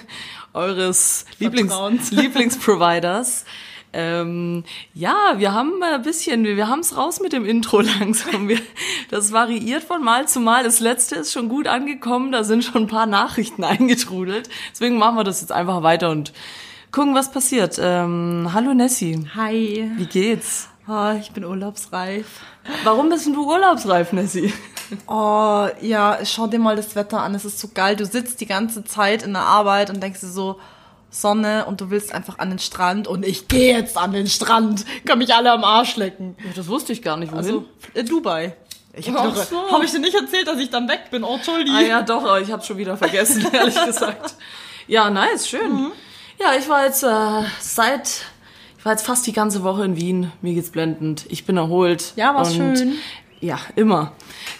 [0.54, 2.10] eures Lieblings.
[2.12, 3.44] Lieblingsproviders.
[3.92, 4.64] Ähm,
[4.94, 8.48] ja, wir haben ein bisschen, wir haben es raus mit dem Intro langsam.
[8.48, 8.58] Wir,
[9.10, 10.64] das variiert von Mal zu Mal.
[10.64, 14.48] Das letzte ist schon gut angekommen, da sind schon ein paar Nachrichten eingetrudelt.
[14.72, 16.32] Deswegen machen wir das jetzt einfach weiter und
[16.96, 17.78] gucken, was passiert.
[17.78, 19.90] Ähm, hallo Nessie, Hi.
[19.96, 20.68] wie geht's?
[20.88, 22.26] Oh, ich bin urlaubsreif.
[22.84, 24.52] Warum bist du urlaubsreif, Nessie?
[25.06, 27.34] Oh, ja, schau dir mal das Wetter an.
[27.34, 27.96] Es ist so geil.
[27.96, 30.58] Du sitzt die ganze Zeit in der Arbeit und denkst dir so,
[31.10, 34.86] Sonne und du willst einfach an den Strand und ich gehe jetzt an den Strand.
[35.04, 36.36] Kann mich alle am Arsch lecken.
[36.54, 37.32] Das wusste ich gar nicht.
[37.32, 37.44] Wohin?
[37.44, 38.56] Also, äh, Dubai.
[38.94, 39.70] Ich habe so.
[39.70, 41.24] hab ich dir nicht erzählt, dass ich dann weg bin?
[41.24, 41.74] Oh, Entschuldigung.
[41.76, 44.34] Ah ja, doch, aber ich habe schon wieder vergessen, ehrlich gesagt.
[44.86, 45.72] Ja, nice, schön.
[45.72, 45.92] Mhm.
[46.38, 48.26] Ja, ich war jetzt äh, seit,
[48.78, 50.32] ich war jetzt fast die ganze Woche in Wien.
[50.42, 51.24] Mir geht's blendend.
[51.30, 52.12] Ich bin erholt.
[52.16, 52.98] Ja, war's schön.
[53.40, 54.12] Ja, immer.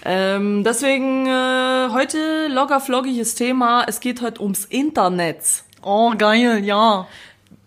[0.04, 3.84] Ähm, deswegen äh, heute locker floggiges Thema.
[3.86, 5.64] Es geht heute ums Internet.
[5.82, 7.06] Oh, geil, ja.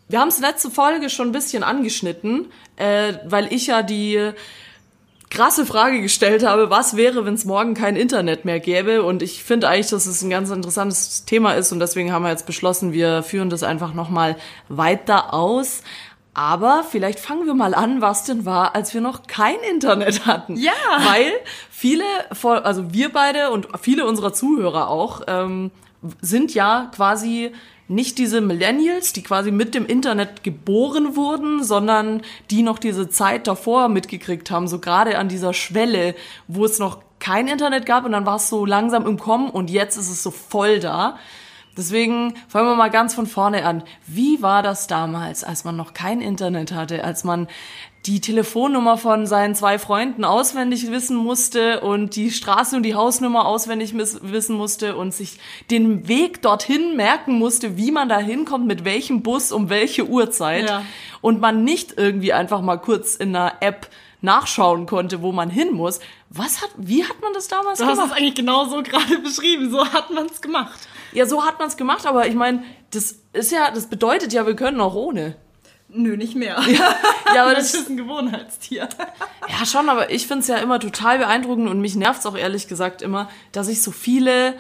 [0.08, 4.32] Wir haben es letzte Folge schon ein bisschen angeschnitten, äh, weil ich ja die
[5.30, 9.04] krasse Frage gestellt habe, was wäre, wenn es morgen kein Internet mehr gäbe?
[9.04, 12.30] Und ich finde eigentlich, dass es ein ganz interessantes Thema ist und deswegen haben wir
[12.30, 14.38] jetzt beschlossen, wir führen das einfach nochmal
[14.68, 15.84] weiter aus.
[16.34, 20.56] Aber vielleicht fangen wir mal an, was denn war, als wir noch kein Internet hatten.
[20.56, 20.72] Ja.
[21.04, 21.32] Weil
[21.70, 22.04] viele,
[22.64, 25.72] also wir beide und viele unserer Zuhörer auch, ähm,
[26.22, 27.52] sind ja quasi
[27.90, 33.48] nicht diese Millennials, die quasi mit dem Internet geboren wurden, sondern die noch diese Zeit
[33.48, 36.16] davor mitgekriegt haben, so gerade an dieser Schwelle,
[36.48, 39.70] wo es noch kein Internet gab und dann war es so langsam im Kommen und
[39.70, 41.18] jetzt ist es so voll da.
[41.78, 43.84] Deswegen fangen wir mal ganz von vorne an.
[44.06, 47.48] Wie war das damals, als man noch kein Internet hatte, als man
[48.06, 53.46] die Telefonnummer von seinen zwei Freunden auswendig wissen musste und die Straße und die Hausnummer
[53.46, 55.38] auswendig wissen musste und sich
[55.70, 60.70] den Weg dorthin merken musste, wie man da hinkommt, mit welchem Bus, um welche Uhrzeit.
[60.70, 60.84] Ja.
[61.22, 63.90] Und man nicht irgendwie einfach mal kurz in einer App
[64.22, 66.00] nachschauen konnte, wo man hin muss.
[66.30, 68.12] Was hat, wie hat man das damals Du hast gemacht?
[68.12, 69.70] es eigentlich genau so gerade beschrieben.
[69.70, 70.80] So hat man es gemacht.
[71.12, 74.46] Ja, so hat man es gemacht, aber ich meine, das ist ja, das bedeutet ja,
[74.46, 75.36] wir können auch ohne.
[75.92, 76.58] Nö, nicht mehr.
[77.34, 78.88] Ja, aber das das, ist ein Gewohnheitstier.
[79.60, 83.02] ja schon, aber ich find's ja immer total beeindruckend und mich nervt's auch ehrlich gesagt
[83.02, 84.54] immer, dass ich so viele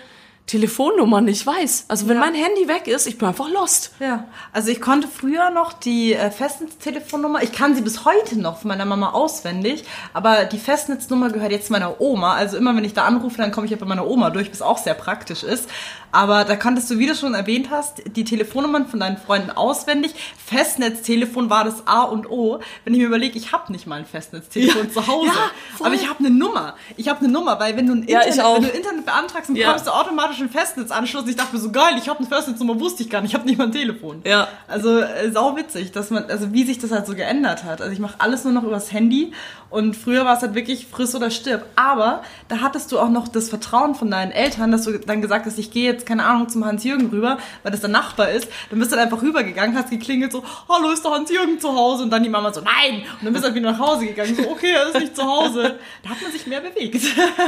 [0.47, 1.85] Telefonnummern nicht weiß.
[1.90, 2.22] Also wenn Ja.
[2.22, 3.91] mein Handy weg ist, ich bin einfach lost.
[4.00, 8.57] Ja, also ich konnte früher noch die äh, Festnetztelefonnummer, ich kann sie bis heute noch
[8.61, 12.34] von meiner Mama auswendig, aber die Festnetznummer gehört jetzt meiner Oma.
[12.34, 14.63] Also immer wenn ich da anrufe, dann komme ich ja bei meiner Oma durch, was
[14.63, 15.69] auch sehr praktisch ist.
[16.12, 20.14] Aber da konntest du, wie du schon erwähnt hast, die Telefonnummern von deinen Freunden auswendig.
[20.46, 22.59] Festnetztelefon war das A und O.
[22.84, 25.96] Wenn ich mir überlege, ich habe nicht mal ein Festnetztelefon Ja, zu Hause, ja, aber
[25.96, 26.75] ich habe eine Nummer.
[26.97, 28.56] Ich habe eine Nummer, weil wenn du ein Ja, Internet, auch.
[28.56, 29.68] wenn du Internet beantragst, dann Ja.
[29.68, 31.28] bekommst du automatisch einen Festnetzanschluss.
[31.28, 33.47] Ich dachte mir so geil, ich habe eine Festnetznummer, wusste ich gar nicht, ich habe
[33.47, 34.22] nicht mal ein Telefon.
[34.26, 34.47] Ja.
[34.68, 37.81] Also äh, sau witzig, dass man, also wie sich das halt so geändert hat.
[37.81, 39.31] Also ich mache alles nur noch übers Handy
[39.69, 41.66] und früher war es halt wirklich friss oder stirb.
[41.75, 45.46] Aber da hattest du auch noch das Vertrauen von deinen Eltern, dass du dann gesagt
[45.46, 48.47] hast, ich gehe jetzt keine Ahnung zum Hans-Jürgen rüber, weil das der Nachbar ist.
[48.69, 52.03] Dann bist du dann einfach rübergegangen, hast geklingelt so, hallo ist der Hans-Jürgen zu Hause?
[52.03, 53.03] Und dann die Mama so, nein.
[53.19, 55.23] Und dann bist du halt wieder nach Hause gegangen, so okay, er ist nicht zu
[55.23, 55.78] Hause.
[56.03, 57.03] Da hat man sich mehr bewegt.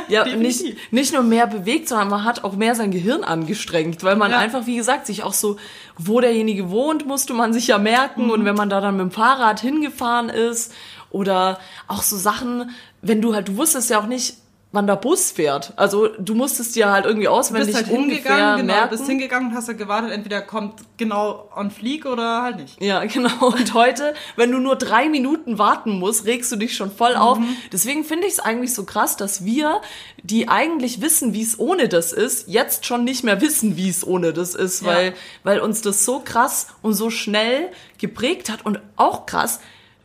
[0.07, 0.63] Ja, Definitiv.
[0.66, 4.31] nicht, nicht nur mehr bewegt, sondern man hat auch mehr sein Gehirn angestrengt, weil man
[4.31, 4.38] Ja.
[4.38, 5.57] einfach, wie gesagt, sich auch so,
[5.98, 9.12] wo derjenige wohnt, musste man sich ja merken und wenn man da dann mit dem
[9.12, 10.72] Fahrrad hingefahren ist
[11.12, 12.72] oder auch so Sachen,
[13.02, 14.36] wenn du halt, du wusstest ja auch nicht,
[14.74, 15.74] wann der Bus fährt.
[15.75, 18.90] Also du musstest dir halt irgendwie Du auswendig bist halt ungefähr hingegangen, genau, merken.
[18.92, 22.81] bist hingegangen und hast halt gewartet, entweder kommt genau on fleek oder halt nicht.
[22.81, 23.48] Ja, genau.
[23.48, 27.38] Und heute, wenn du nur drei Minuten warten musst, regst du dich schon voll auf.
[27.74, 29.81] Deswegen finde ich es eigentlich so krass, dass wir,
[30.24, 34.07] die eigentlich wissen, wie es ohne das ist, jetzt schon nicht mehr wissen, wie es
[34.07, 34.88] ohne das ist, Ja.
[34.88, 37.68] weil, weil uns das so krass und so schnell
[37.98, 38.66] geprägt hat.
[38.66, 39.60] Und auch krass,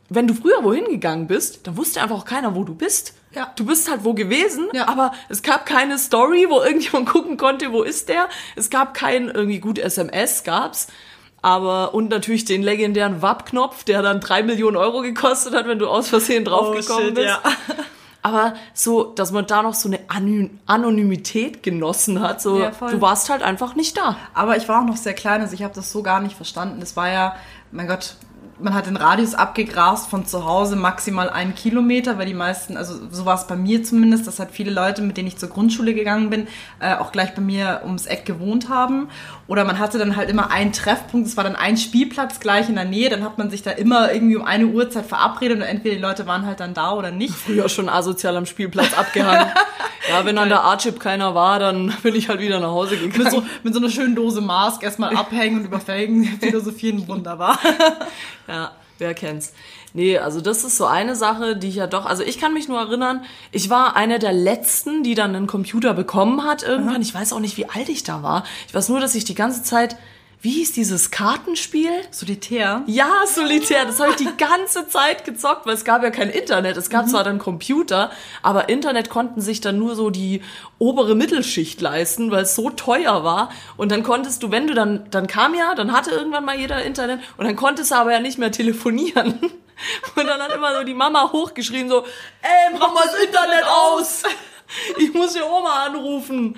[0.08, 3.14] wenn du früher wohin gegangen bist, dann wusste einfach auch keiner, wo du bist.
[3.32, 3.52] Ja.
[3.56, 4.88] Du bist halt wo gewesen, Ja.
[4.88, 8.28] aber es gab keine Story, wo irgendjemand gucken konnte, wo ist der.
[8.54, 10.86] Es gab kein irgendwie gut SMS gab's.
[11.42, 15.86] Aber, und natürlich den legendären WAP-Knopf, der dann drei Millionen Euro gekostet hat, wenn du
[15.86, 17.26] aus Versehen draufgekommen shit, bist.
[17.28, 17.40] ja.
[18.22, 23.00] Aber so, dass man da noch so eine Anony- Anonymität genossen hat, so, Ja, du
[23.00, 24.16] warst halt einfach nicht da.
[24.34, 26.80] Aber ich war auch noch sehr klein, also ich habe das so gar nicht verstanden.
[26.80, 27.36] Das war ja,
[27.70, 28.16] mein Gott,
[28.58, 32.94] man hat den Radius abgegrast von zu Hause maximal einen Kilometer, weil die meisten, also
[33.10, 35.94] so war es bei mir zumindest, dass halt viele Leute, mit denen ich zur Grundschule
[35.94, 36.46] gegangen bin,
[36.80, 39.08] äh, auch gleich bei mir ums Eck gewohnt haben.
[39.46, 42.76] Oder man hatte dann halt immer einen Treffpunkt, es war dann ein Spielplatz gleich in
[42.76, 45.94] der Nähe, dann hat man sich da immer irgendwie um eine Uhrzeit verabredet und entweder
[45.94, 47.34] die Leute waren halt dann da oder nicht.
[47.34, 49.52] Früher schon asozial am Spielplatz abgehangen.
[50.08, 53.22] ja, wenn an der A-Chip keiner war, dann bin ich halt wieder nach Hause gegangen.
[53.22, 57.58] Mit so, mit so einer schönen Dose Mask erstmal abhängen und über Felgen philosophieren, wunderbar.
[58.48, 59.52] Ja, wer kennt's.
[59.92, 62.68] Nee, also das ist so eine Sache, die ich ja doch, also ich kann mich
[62.68, 67.02] nur erinnern, ich war eine der letzten, die dann einen Computer bekommen hat irgendwann.
[67.02, 68.44] Ich weiß auch nicht, wie alt ich da war.
[68.68, 69.96] Ich weiß nur, dass ich die ganze Zeit,
[70.46, 71.90] wie hieß dieses Kartenspiel?
[72.12, 72.84] Solitär.
[72.86, 76.76] Ja, Solitär, das habe ich die ganze Zeit gezockt, weil es gab ja kein Internet.
[76.76, 78.12] Es gab zwar dann Computer,
[78.42, 80.42] aber Internet konnten sich dann nur so die
[80.78, 83.50] obere Mittelschicht leisten, weil es so teuer war.
[83.76, 86.80] Und dann konntest du, wenn du dann, dann kam ja, dann hatte irgendwann mal jeder
[86.84, 89.40] Internet und dann konntest du aber ja nicht mehr telefonieren.
[90.14, 92.02] Und dann hat immer so die Mama hochgeschrien so,
[92.40, 94.22] ey, mach mal das Internet aus!
[94.98, 96.56] Ich muss die Oma anrufen.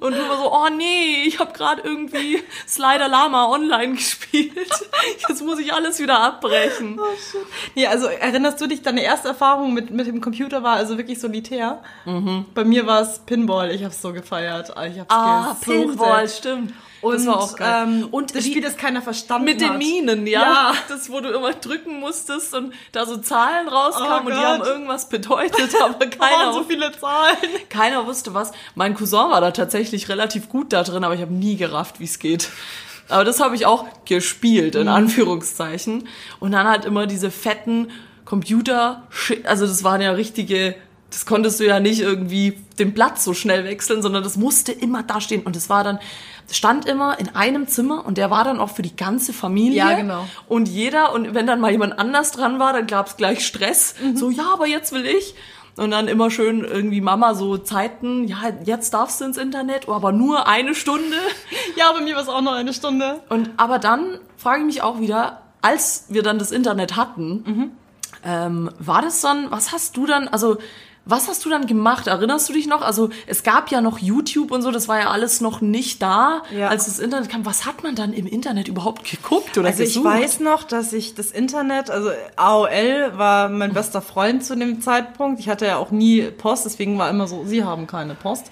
[0.00, 4.68] Und du war so, oh nee, ich habe gerade irgendwie Slider Lama online gespielt.
[5.28, 6.98] Jetzt muss ich alles wieder abbrechen.
[7.74, 11.18] Nee, also erinnerst du dich, deine erste Erfahrung mit, mit dem Computer war also wirklich
[11.20, 11.82] solitär?
[12.54, 14.70] Bei mir war es Pinball, ich hab's so gefeiert.
[14.90, 16.72] Ich hab's Ah, gesucht, Pinball, stimmt.
[17.00, 17.84] Und, das war auch geil.
[17.86, 19.78] Ähm, und das Spiel, das keiner verstanden mit den hat.
[19.78, 20.40] Minen, ja?
[20.42, 20.74] Ja.
[20.88, 24.62] Das, wo du immer drücken musstest und da so Zahlen rauskamen Oh und die haben
[24.64, 27.36] irgendwas bedeutet, aber Da keiner, so viele Zahlen.
[27.68, 28.50] keiner wusste was.
[28.74, 32.04] Mein Cousin war da tatsächlich relativ gut da drin, aber ich habe nie gerafft, wie
[32.04, 32.48] es geht.
[33.08, 34.80] Aber das habe ich auch gespielt, Mhm.
[34.82, 36.08] in Anführungszeichen.
[36.40, 37.90] Und dann halt immer diese fetten
[38.24, 39.04] Computer,
[39.44, 40.74] also das waren ja richtige,
[41.10, 45.02] das konntest du ja nicht irgendwie den Platz so schnell wechseln, sondern das musste immer
[45.02, 45.42] da stehen.
[45.42, 45.98] Und es war dann,
[46.50, 49.78] stand immer in einem Zimmer und der war dann auch für die ganze Familie.
[49.78, 50.26] Ja, genau.
[50.48, 53.94] Und jeder, und wenn dann mal jemand anders dran war, dann gab's gleich Stress.
[54.02, 54.16] Mhm.
[54.16, 55.34] So, ja, aber jetzt will ich.
[55.76, 59.92] Und dann immer schön irgendwie Mama so Zeiten, ja, jetzt darfst du ins Internet, oh,
[59.92, 61.16] aber nur eine Stunde.
[61.76, 63.20] Ja, bei mir war es auch noch eine Stunde.
[63.28, 67.70] Und aber dann frage ich mich auch wieder, als wir dann das Internet hatten,
[68.24, 70.58] ähm, war das dann, was hast du dann, also
[71.08, 72.06] was hast du dann gemacht?
[72.06, 72.82] Erinnerst du dich noch?
[72.82, 76.42] Also es gab ja noch YouTube und so, das war ja alles noch nicht da,
[76.56, 76.68] Ja.
[76.68, 77.44] als das Internet kam.
[77.46, 80.04] Was hat man dann im Internet überhaupt geguckt oder Also ich gesucht?
[80.04, 85.40] weiß noch, dass ich das Internet, also AOL war mein bester Freund zu dem Zeitpunkt.
[85.40, 88.46] Ich hatte ja auch nie Post, deswegen war immer so, sie haben keine Post.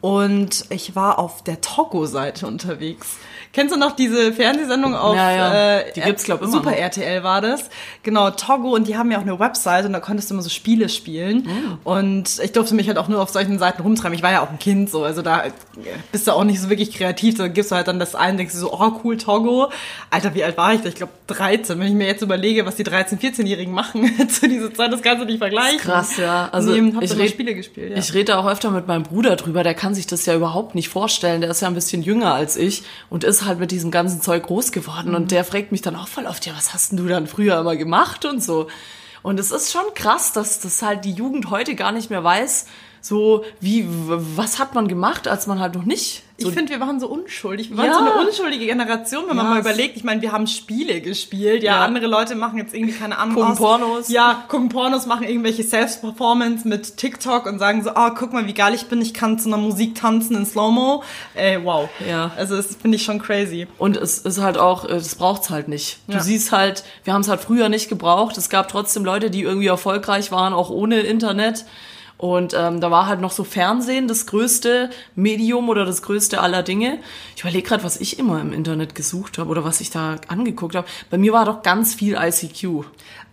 [0.00, 3.16] Und ich war auf der Togo-Seite unterwegs.
[3.56, 5.78] Kennst du noch diese Fernsehsendung auf Ja, ja.
[5.78, 6.76] Äh, Die gibt's, glaub, immer Super noch.
[6.76, 7.70] RTL war das.
[8.02, 10.50] Genau, Togo und die haben ja auch eine Website und da konntest du immer so
[10.50, 11.48] Spiele spielen.
[11.84, 11.92] Oh.
[11.94, 14.14] Und ich durfte mich halt auch nur auf solchen Seiten rumtreiben.
[14.14, 15.50] Ich war ja auch ein Kind so, also da äh,
[16.12, 17.38] bist du auch nicht so wirklich kreativ.
[17.38, 19.70] Da gibst du halt dann das ein, denkst du so, oh cool, Togo.
[20.10, 20.90] Alter, wie alt war ich da?
[20.90, 21.78] Ich glaube 13.
[21.80, 25.22] Wenn ich mir jetzt überlege, was die 13-, 14-Jährigen machen zu dieser Zeit, das kannst
[25.22, 25.78] du nicht vergleichen.
[25.78, 26.50] Krass, ja.
[26.52, 27.96] Also nee, ich dann noch red- Spiele gespielt, ja.
[27.96, 30.90] Ich rede auch öfter mit meinem Bruder drüber, der kann sich das ja überhaupt nicht
[30.90, 31.40] vorstellen.
[31.40, 34.44] Der ist ja ein bisschen jünger als ich und ist halt mit diesem ganzen Zeug
[34.44, 35.10] groß geworden.
[35.10, 35.16] Mhm.
[35.16, 37.58] Und der fragt mich dann auch voll oft, ja, was hast denn du dann früher
[37.58, 38.68] immer gemacht und so.
[39.22, 42.66] Und es ist schon krass, dass das halt die Jugend heute gar nicht mehr weiß,
[43.06, 46.80] so wie, was hat man gemacht, als man halt noch nicht so ich finde, wir
[46.80, 47.70] waren so unschuldig.
[47.70, 47.94] Wir waren Ja.
[47.94, 49.96] so eine unschuldige Generation, wenn man Ja, mal es- überlegt.
[49.96, 51.62] Ich meine, wir haben Spiele gespielt.
[51.62, 51.84] Ja, Ja.
[51.86, 53.36] andere Leute machen jetzt irgendwie keine Ahnung.
[53.36, 54.08] Gucken aus- Pornos.
[54.10, 58.52] Ja, gucken Pornos, machen irgendwelche Self-Performance mit TikTok und sagen so, ah, guck mal, wie
[58.52, 59.00] geil ich bin.
[59.00, 61.02] Ich kann zu einer Musik tanzen in Slow-Mo.
[61.34, 61.88] Ey, wow.
[62.06, 62.32] Ja.
[62.36, 63.66] Also, das finde ich schon crazy.
[63.78, 66.00] Und es ist halt auch, äh, das braucht's halt nicht.
[66.06, 68.36] Du siehst halt, wir haben es halt früher nicht gebraucht.
[68.36, 71.64] Es gab trotzdem Leute, die irgendwie erfolgreich waren, auch ohne Internet.
[72.18, 76.62] Und ähm, da war halt noch so Fernsehen das größte Medium oder das größte aller
[76.62, 76.98] Dinge.
[77.34, 80.74] Ich überlege gerade, was ich immer im Internet gesucht habe oder was ich da angeguckt
[80.74, 80.86] habe.
[81.10, 82.84] Bei mir war doch ganz viel ICQ.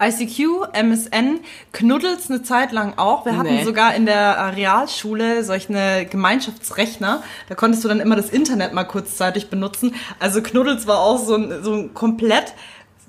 [0.01, 1.39] ICQ, MSN,
[1.71, 3.25] Knuddels eine Zeit lang auch.
[3.25, 3.63] Wir hatten Nee.
[3.63, 7.23] sogar in der Realschule solche Gemeinschaftsrechner.
[7.47, 9.95] Da konntest du dann immer das Internet mal kurzzeitig benutzen.
[10.19, 12.53] Also Knuddels war auch so ein, so ein komplett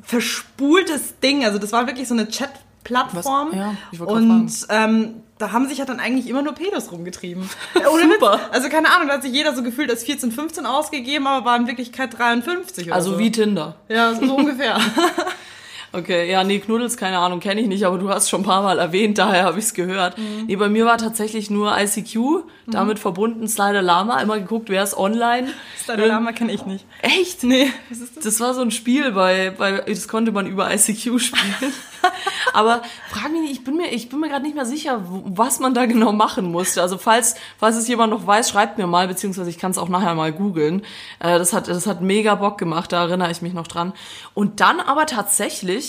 [0.05, 1.45] verspultes Ding.
[1.45, 3.49] Also das war wirklich so eine Chat-Plattform.
[3.53, 5.15] Ja, Und ähm,
[5.45, 7.49] da haben sich ja dann eigentlich immer nur Pedos rumgetrieben.
[7.93, 8.41] Ohne Super.
[8.51, 11.57] Also keine Ahnung, da hat sich jeder so gefühlt als 14, 15 ausgegeben, aber war
[11.57, 13.19] in Wirklichkeit 53 oder Also so.
[13.19, 13.77] wie Tinder.
[13.89, 14.79] Ja, so ungefähr.
[15.97, 18.63] Okay, ja, nee, Knuddels, keine Ahnung, kenne ich nicht, aber du hast schon ein paar
[18.63, 20.19] Mal erwähnt, daher habe ich es gehört.
[20.19, 20.47] Mhm.
[20.47, 24.97] Nee, bei mir war tatsächlich nur ICQ, damit verbunden Slider Lama, immer geguckt, wer ist
[24.97, 25.49] online.
[25.87, 26.85] Deine Lama kenne ich nicht.
[27.01, 27.45] Echt?
[27.45, 28.25] Nee, was ist das?
[28.25, 31.73] Das war so ein Spiel bei, bei das konnte man über ICQ spielen.
[32.53, 35.61] Aber frag mich nicht, ich bin mir, ich bin mir gerade nicht mehr sicher, was
[35.61, 36.83] man da genau machen musste.
[36.83, 39.89] Also falls, falls es jemand noch weiß, schreibt mir mal, beziehungsweise ich kann es auch
[39.89, 40.83] nachher mal googeln.
[41.21, 43.93] Äh, das hat, das hat mega Bock gemacht, da erinnere ich mich noch dran.
[44.35, 45.84] Und dann aber tatsächlich,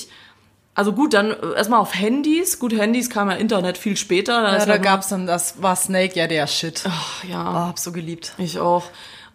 [0.76, 2.60] also gut, dann äh, erstmal auf Handys.
[2.60, 4.42] Gut, Handys kam ja Internet viel später.
[4.42, 6.84] Da Ja, da ja gab's dann, das war Snake, ja, der Shit.
[6.86, 7.42] Ach, ja.
[7.42, 8.34] Ah, hab so geliebt.
[8.38, 8.84] Ich auch.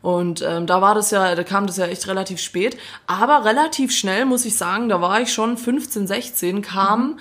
[0.03, 2.77] Und ähm, da war das ja, da kam das ja echt relativ spät.
[3.07, 7.19] Aber relativ schnell, muss ich sagen, da war ich schon 15, 16, kam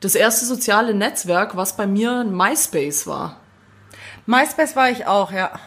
[0.00, 3.40] das erste soziale Netzwerk, was bei mir MySpace war.
[4.26, 5.58] MySpace war ich auch, ja.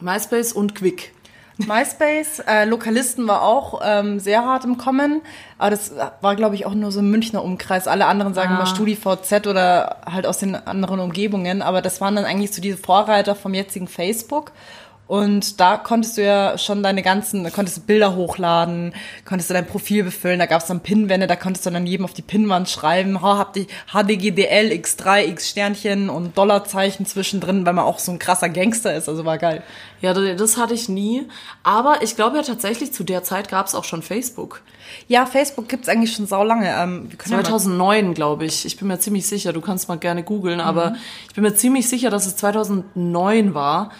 [0.00, 1.13] MySpace und Quick.
[1.58, 5.22] MySpace, äh, Lokalisten war auch ähm, sehr hart im Kommen,
[5.56, 7.86] aber das war, glaube ich, auch nur so im Münchner Umkreis.
[7.86, 8.56] Alle anderen sagen Ah.
[8.56, 12.76] immer StudiVZ oder halt aus den anderen Umgebungen, aber das waren dann eigentlich so diese
[12.76, 14.52] Vorreiter vom jetzigen Facebook.
[15.06, 18.94] Und da konntest du ja schon deine ganzen, da konntest du Bilder hochladen,
[19.26, 22.04] konntest du dein Profil befüllen, da gab es dann Pinwände, da konntest du dann jedem
[22.04, 27.74] auf die Pinwand schreiben, ha, habt ihr HDGDL, X3, X Sternchen und Dollarzeichen zwischendrin, weil
[27.74, 29.62] man auch so ein krasser Gangster ist, also war geil.
[30.00, 31.28] Ja, das hatte ich nie.
[31.62, 34.62] Aber ich glaube ja tatsächlich, zu der Zeit gab es auch schon Facebook.
[35.08, 36.68] Ja, Facebook gibt's eigentlich schon sau lange.
[36.68, 38.64] Ähm, wir können ja mal- 2009, glaube ich.
[38.64, 40.94] Ich bin mir ziemlich sicher, du kannst mal gerne googeln, aber
[41.28, 43.90] ich bin mir ziemlich sicher, dass es 2009 war.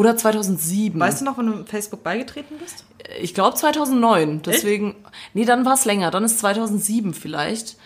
[0.00, 0.98] Oder 2007.
[0.98, 2.84] Weißt du noch, wann du Facebook beigetreten bist?
[3.20, 4.40] Ich glaube 2009.
[4.40, 4.96] Deswegen,
[5.34, 6.10] nee, dann war es länger.
[6.10, 7.76] Dann ist 2007 vielleicht.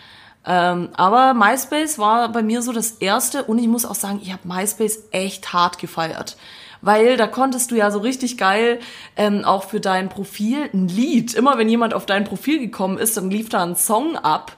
[0.45, 4.31] Ähm, aber MySpace war bei mir so das erste und ich muss auch sagen, ich
[4.31, 6.37] habe MySpace echt hart gefeiert.
[6.79, 8.79] Weil da konntest du ja so richtig geil
[9.17, 11.33] ähm, auch für dein Profil ein Lied.
[11.33, 14.53] Immer wenn jemand auf dein Profil gekommen ist, dann lief da ein Song ab.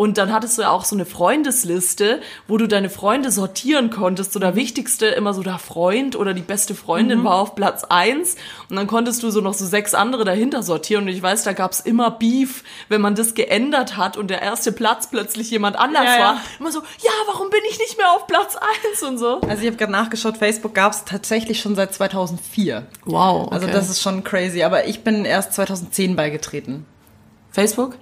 [0.00, 4.32] Und dann hattest du ja auch so eine Freundesliste, wo du deine Freunde sortieren konntest.
[4.32, 8.36] So der wichtigste immer so der Freund oder die beste Freundin war auf Platz eins
[8.70, 11.02] Und dann konntest du so noch so sechs andere dahinter sortieren.
[11.04, 14.72] Und ich weiß, da gab's immer Beef, wenn man das geändert hat und der erste
[14.72, 16.24] Platz plötzlich jemand anders Ja, ja.
[16.24, 16.40] war.
[16.58, 19.42] Immer so, ja, warum bin ich nicht mehr auf Platz eins und so.
[19.42, 22.86] Also ich habe gerade nachgeschaut, Facebook gab's tatsächlich schon seit 2004.
[23.04, 23.52] Wow.
[23.52, 24.62] Also das ist schon crazy.
[24.62, 26.86] Aber ich bin erst 2010 beigetreten.
[27.50, 27.98] Facebook?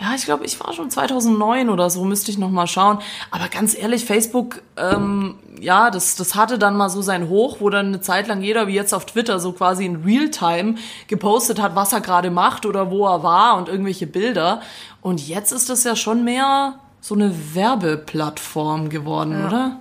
[0.00, 2.98] Ja, ich glaube, ich war schon 2009 oder so, müsste ich noch mal schauen.
[3.30, 7.70] Aber ganz ehrlich, Facebook, ähm, ja, das, das hatte dann mal so sein Hoch, wo
[7.70, 10.74] dann eine Zeit lang jeder, wie jetzt auf Twitter, so quasi in Realtime
[11.06, 14.60] gepostet hat, was er gerade macht oder wo er war und irgendwelche Bilder.
[15.02, 19.78] Und jetzt ist das ja schon mehr so eine Werbeplattform geworden, oder?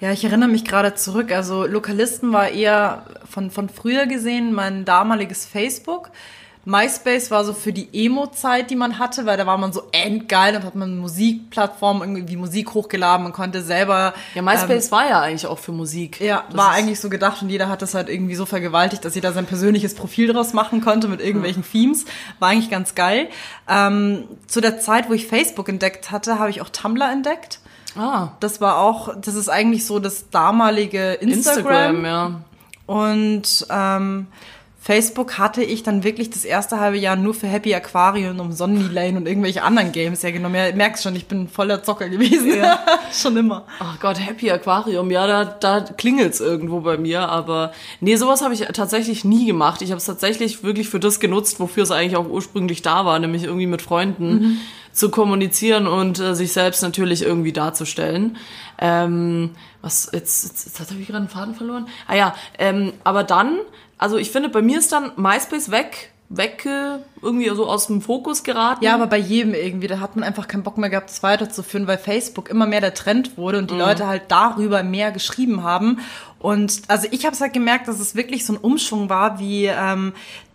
[0.00, 1.32] Ja, ich erinnere mich gerade zurück.
[1.32, 6.10] Also Lokalisten war eher von, von früher gesehen mein damaliges Facebook.
[6.64, 10.54] MySpace war so für die Emo-Zeit, die man hatte, weil da war man so endgeil
[10.54, 15.46] und hat man Musikplattformen irgendwie Musik hochgeladen, man konnte selber Ja, MySpace war ja eigentlich
[15.46, 16.20] auch für Musik.
[16.20, 19.14] Ja, Das war eigentlich so gedacht und jeder hat das halt irgendwie so vergewaltigt, dass
[19.16, 22.04] jeder sein persönliches Profil draus machen konnte mit irgendwelchen Themes.
[22.38, 23.28] War eigentlich ganz geil.
[23.68, 27.58] Ähm, zu der Zeit, wo ich Facebook entdeckt hatte, habe ich auch Tumblr entdeckt.
[27.98, 31.96] Ah, Das war auch, das ist eigentlich so das damalige Instagram.
[31.96, 32.40] Instagram, ja.
[32.86, 34.26] Und ähm,
[34.84, 38.88] Facebook hatte ich dann wirklich das erste halbe Jahr nur für Happy Aquarium und Sonni
[38.92, 40.56] Lane und irgendwelche anderen Games hergenommen.
[40.56, 42.52] Ja, merkst schon, ich bin voller Zocker gewesen.
[43.12, 43.64] schon immer.
[43.78, 48.54] Ach Gott, Happy Aquarium, ja, da, da klingelt's irgendwo bei mir, aber nee, sowas habe
[48.54, 49.82] ich tatsächlich nie gemacht.
[49.82, 53.20] Ich habe es tatsächlich wirklich für das genutzt, wofür es eigentlich auch ursprünglich da war,
[53.20, 54.60] nämlich irgendwie mit Freunden
[54.92, 58.36] zu kommunizieren und äh, sich selbst natürlich irgendwie darzustellen.
[58.78, 61.86] Ähm, was, jetzt, jetzt, jetzt habe ich gerade einen Faden verloren.
[62.08, 63.58] Ah ja, ähm, aber dann,
[64.02, 66.66] also ich finde, bei mir ist dann MySpace weg, weg
[67.22, 68.84] irgendwie so aus dem Fokus geraten.
[68.84, 71.86] Ja, aber bei jedem irgendwie, da hat man einfach keinen Bock mehr gehabt, das weiterzuführen,
[71.86, 76.00] weil Facebook immer mehr der Trend wurde und die Leute halt darüber mehr geschrieben haben.
[76.40, 79.66] Und also ich habe es halt gemerkt, dass es wirklich so ein Umschwung war, wie
[79.66, 80.14] ähm,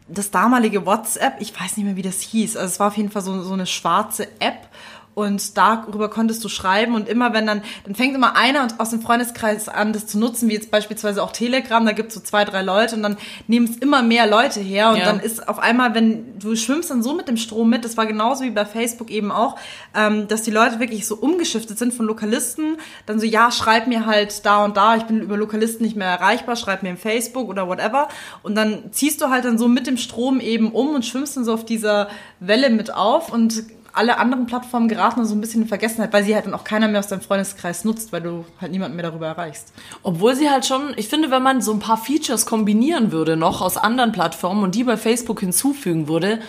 [0.10, 2.58] das damalige WhatsApp, ich weiß nicht mehr, wie das hieß.
[2.58, 4.68] Also es war auf jeden Fall so, so eine schwarze App.
[5.18, 9.02] Und darüber konntest du schreiben und immer wenn dann, dann fängt immer einer aus dem
[9.02, 12.62] Freundeskreis an, das zu nutzen, wie jetzt beispielsweise auch Telegram, da gibt's so zwei, drei
[12.62, 15.06] Leute und dann nehmen es immer mehr Leute her und Ja.
[15.06, 18.06] dann ist auf einmal, wenn du schwimmst dann so mit dem Strom mit, das war
[18.06, 19.56] genauso wie bei Facebook eben auch,
[19.96, 24.06] ähm, dass die Leute wirklich so umgeschiftet sind von Lokalisten, dann so, ja, schreib mir
[24.06, 27.50] halt da und da, ich bin über Lokalisten nicht mehr erreichbar, schreib mir im Facebook
[27.50, 28.08] oder whatever
[28.44, 31.44] und dann ziehst du halt dann so mit dem Strom eben um und schwimmst dann
[31.44, 32.08] so auf dieser
[32.40, 33.64] Welle mit auf und
[33.98, 36.64] alle anderen Plattformen geraten dann so ein bisschen in Vergessenheit, weil sie halt dann auch
[36.64, 39.74] keiner mehr aus deinem Freundeskreis nutzt, weil du halt niemanden mehr darüber erreichst.
[40.04, 43.62] Obwohl sie halt schon, ich finde, wenn man so ein paar Features kombinieren würde noch
[43.62, 46.40] aus anderen Plattformen und die bei Facebook hinzufügen würde,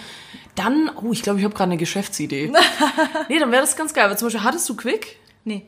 [0.54, 2.52] dann, oh, ich glaube, ich habe gerade eine Geschäftsidee.
[3.28, 4.04] nee, dann wäre das ganz geil.
[4.04, 5.18] Aber zum Beispiel, hattest du Quick?
[5.44, 5.66] Nee.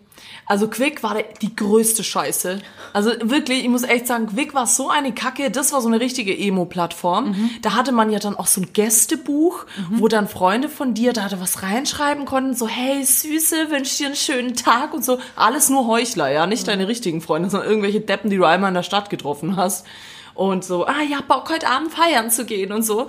[0.50, 2.58] Also Quick war die größte Scheiße.
[2.92, 5.48] Also wirklich, ich muss echt sagen, Quick war so eine Kacke.
[5.52, 7.36] Das war so eine richtige Emo-Plattform.
[7.62, 11.30] Da hatte man ja dann auch so ein Gästebuch, wo dann Freunde von dir da
[11.38, 12.54] was reinschreiben konnten.
[12.54, 15.20] So, hey Süße, wünsch dir einen schönen Tag und so.
[15.36, 16.48] Alles nur Heuchler, ja.
[16.48, 19.86] Nicht deine richtigen Freunde, sondern irgendwelche Deppen, die du einmal in der Stadt getroffen hast.
[20.34, 23.06] Und so, ah ja, Bock heute Abend feiern zu gehen und so.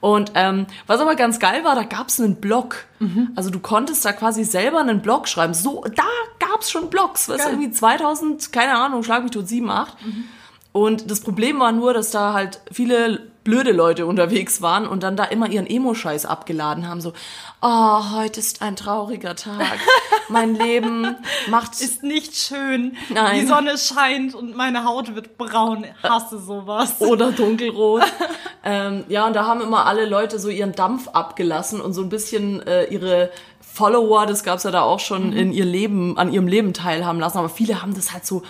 [0.00, 2.86] Und ähm, was aber ganz geil war, da gab's einen Blog.
[3.36, 5.54] Also du konntest da quasi selber einen Blog schreiben.
[5.54, 6.04] So, da
[6.58, 7.28] gab's schon Blogs.
[7.28, 7.52] Was Geil.
[7.52, 9.96] irgendwie 2000, keine Ahnung, schlag mich tot, 7, 8.
[10.72, 15.16] Und das Problem war nur, dass da halt viele blöde Leute unterwegs waren und dann
[15.16, 17.00] da immer ihren Emo-Scheiß abgeladen haben.
[17.00, 17.14] So,
[17.62, 19.78] oh, heute ist ein trauriger Tag.
[20.28, 21.16] Mein Leben
[21.48, 22.96] macht Ist nicht schön.
[23.08, 23.40] Nein.
[23.40, 25.86] Die Sonne scheint und meine Haut wird braun.
[26.02, 26.96] Hasse sowas.
[27.00, 28.02] oder dunkelrot.
[28.64, 32.10] ähm, ja, und da haben immer alle Leute so ihren Dampf abgelassen und so ein
[32.10, 33.30] bisschen äh, ihre
[33.78, 37.38] Follower, das gab's ja da auch schon, in ihr Leben, an ihrem Leben teilhaben lassen.
[37.38, 38.42] Aber viele haben das halt so,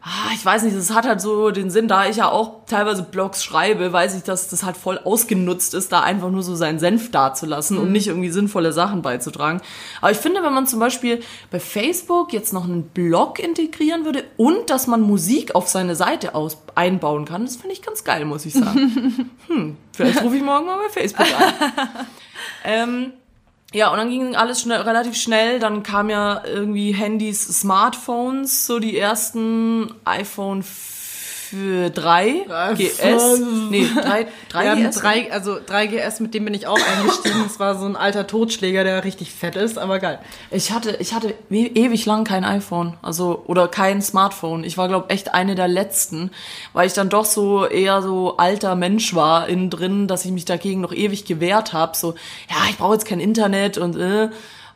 [0.00, 3.02] ah, ich weiß nicht, das hat halt so den Sinn, da ich ja auch teilweise
[3.02, 6.78] Blogs schreibe, weiß ich, dass das halt voll ausgenutzt ist, da einfach nur so seinen
[6.78, 9.60] Senf dazulassen und nicht irgendwie sinnvolle Sachen beizutragen.
[10.00, 11.20] Aber ich finde, wenn man zum Beispiel
[11.50, 16.34] bei Facebook jetzt noch einen Blog integrieren würde und dass man Musik auf seine Seite
[16.34, 19.30] aus einbauen kann, das finde ich ganz geil, muss ich sagen.
[19.48, 21.88] hm, vielleicht rufe ich morgen mal bei Facebook an.
[22.64, 23.12] ähm,
[23.72, 25.60] ja, und dann ging alles schnell, relativ schnell.
[25.60, 30.64] Dann kam ja irgendwie Handys, Smartphones, so die ersten iPhone
[31.50, 33.40] für 3 GS.
[33.70, 35.00] Nee, 3, 3 Wir GS.
[35.00, 37.42] drei, also 3GS, mit dem bin ich auch eingestiegen.
[37.42, 40.20] Das war so ein alter Totschläger, der richtig fett ist, aber geil.
[40.52, 44.62] Ich hatte, ich hatte e- ewig lang kein iPhone, also oder kein Smartphone.
[44.62, 46.30] Ich war glaube echt eine der letzten,
[46.72, 50.44] weil ich dann doch so eher so alter Mensch war innen drin, dass ich mich
[50.44, 51.96] dagegen noch ewig gewehrt habe.
[51.96, 52.14] So,
[52.48, 54.28] ja, ich brauche jetzt kein Internet und äh,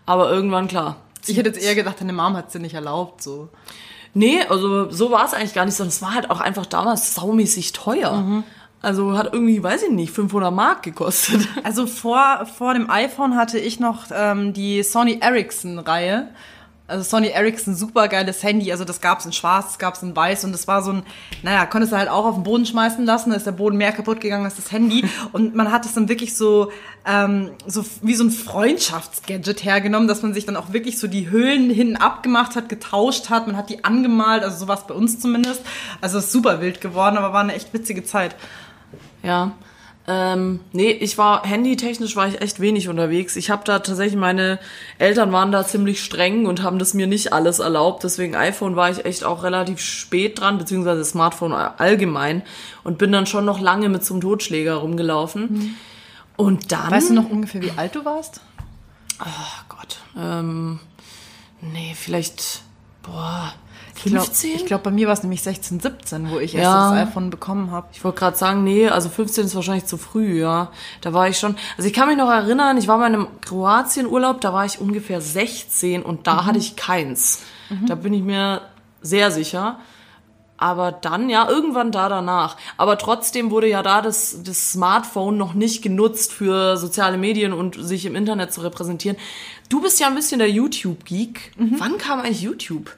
[0.07, 0.97] aber irgendwann klar.
[1.27, 3.49] Ich hätte jetzt eher gedacht, deine Mom hat es dir nicht erlaubt, so.
[4.15, 7.15] Nee, also so war es eigentlich gar nicht, sondern es war halt auch einfach damals
[7.15, 8.13] saumäßig teuer.
[8.81, 11.49] Also hat irgendwie, weiß ich nicht, 500 Mark gekostet.
[11.65, 16.29] Also vor, vor dem iPhone hatte ich noch ähm, die Sony Ericsson-Reihe.
[16.87, 18.71] Also Sony Ericsson, super geiles Handy.
[18.71, 21.03] Also das gab's in schwarz, das gab's in weiß und das war so ein,
[21.43, 23.93] naja, konntest du halt auch auf den Boden schmeißen lassen, da ist der Boden mehr
[23.93, 25.03] kaputt gegangen als das Handy.
[25.33, 26.71] Und man hat es dann wirklich so,
[27.07, 31.31] ähm, so wie so ein Freundschaftsgadget hergenommen, dass man sich dann auch wirklich so die
[31.31, 35.63] Hüllen hinten abgemacht hat, getauscht hat, man hat die angemalt, also sowas bei uns zumindest.
[36.03, 38.37] Also ist super wild geworden, aber war eine echt witzige Zeit.
[39.23, 39.53] Ja.
[40.07, 43.37] Ähm, nee, ich war handytechnisch war ich echt wenig unterwegs.
[43.37, 44.59] Ich habe da tatsächlich meine
[44.99, 48.05] Eltern waren da ziemlich streng und haben das mir nicht alles erlaubt.
[48.05, 52.43] Deswegen iPhone war ich echt auch relativ spät dran, beziehungsweise Smartphone allgemein
[52.83, 55.77] und bin dann schon noch lange mit einem Totschläger rumgelaufen.
[56.37, 58.41] Und dann, Weißt du noch ungefähr, wie alt du warst?
[59.21, 60.81] oh Gott, ähm,
[61.61, 62.63] nee, vielleicht,
[63.03, 63.55] boah,
[63.97, 64.67] Ich glaube, 15?
[64.67, 66.91] glaub, bei mir war es nämlich 16, 17, wo ich erst Ja.
[66.91, 67.87] das iPhone bekommen habe.
[67.93, 70.71] Ich wollte gerade sagen, nee, also 15 ist wahrscheinlich zu früh, ja.
[71.01, 74.41] Da war ich schon, also ich kann mich noch erinnern, ich war bei einem Kroatien-Urlaub,
[74.41, 77.43] da war ich ungefähr 16 und da hatte ich keins.
[77.87, 78.61] Da bin ich mir
[79.01, 79.79] sehr sicher.
[80.57, 82.57] Aber dann, ja, irgendwann da danach.
[82.77, 87.75] Aber trotzdem wurde ja da das, das Smartphone noch nicht genutzt für soziale Medien und
[87.85, 89.17] sich im Internet zu repräsentieren.
[89.69, 91.53] Du bist ja ein bisschen der YouTube-Geek.
[91.57, 92.95] Wann kam eigentlich YouTube?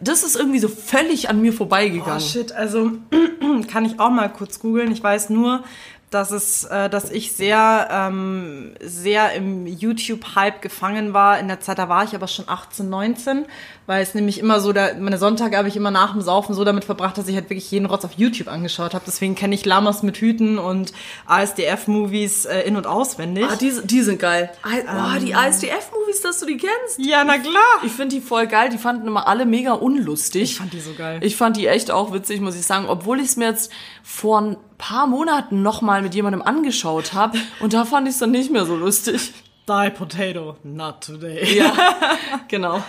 [0.00, 2.16] Das ist irgendwie so völlig an mir vorbeigegangen.
[2.16, 2.92] Oh shit, also
[3.70, 4.90] kann ich auch mal kurz googeln.
[4.90, 5.64] Ich weiß nur,
[6.10, 11.38] dass es, äh, dass ich sehr, ähm, sehr im YouTube-Hype gefangen war.
[11.38, 13.44] In der Zeit, da war ich aber schon 18, 19,
[13.86, 16.64] weil es nämlich immer so, da, meine Sonntage habe ich immer nach dem Saufen so
[16.64, 19.04] damit verbracht, dass ich halt wirklich jeden Rotz auf YouTube angeschaut habe.
[19.06, 20.92] Deswegen kenne ich Lamas mit Hüten und
[21.26, 23.44] ASDF-Movies äh, in- und auswendig.
[23.48, 24.50] Ah, die, die sind geil.
[24.64, 26.98] Oh, die ASDF-Movies, dass du die kennst.
[26.98, 27.52] ja, na klar.
[27.84, 28.70] Ich finde die voll geil.
[28.70, 30.42] Die fanden immer alle mega unlustig.
[30.42, 31.20] Ich fand die so geil.
[31.22, 32.86] Ich fand die echt auch witzig, muss ich sagen.
[32.88, 33.70] Obwohl ich es mir jetzt
[34.10, 37.38] vor ein paar Monaten nochmal mit jemandem angeschaut habe.
[37.60, 39.34] Und da fand ich es dann nicht mehr so lustig.
[39.68, 41.58] Die Potato, not today.
[41.58, 41.74] Ja,
[42.48, 42.82] genau.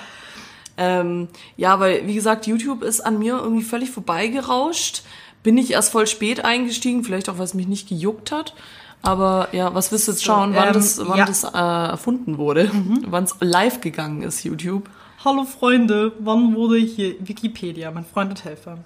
[0.77, 1.27] Ähm,
[1.58, 5.03] ja, weil, wie gesagt, YouTube ist an mir irgendwie völlig vorbeigerauscht.
[5.43, 8.55] Bin ich erst voll spät eingestiegen, vielleicht auch, weil es mich nicht gejuckt hat.
[9.01, 11.25] Aber ja, was willst du jetzt schauen, wann ähm, das, wann ja.
[11.25, 12.71] das äh, erfunden wurde?
[13.08, 14.89] Wann es live gegangen ist, YouTube?
[15.25, 18.77] Hallo Freunde, wann wurde hier Wikipedia, mein Freund und Helfer?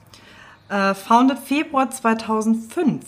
[0.69, 3.01] Äh, founded Februar 2005.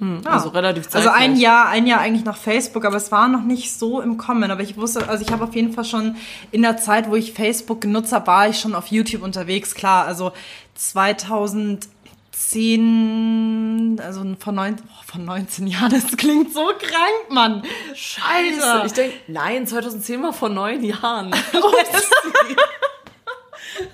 [0.00, 0.30] Ja.
[0.30, 1.14] Also relativ Also zeitgleich.
[1.22, 4.50] ein Jahr, ein Jahr eigentlich nach Facebook, aber es war noch nicht so im Kommen.
[4.50, 6.16] Aber ich wusste, also ich habe auf jeden Fall schon
[6.50, 9.74] in der Zeit, wo ich Facebook genutzt habe, war ich schon auf YouTube unterwegs.
[9.74, 10.32] Klar, also
[10.74, 11.90] 2010
[12.32, 17.62] zehn, also von, neun, oh, von 19 Jahren, das klingt so krank, Mann.
[17.94, 18.82] Scheiße.
[18.86, 21.30] Ich denke, nein, 2010 war vor neun Jahren.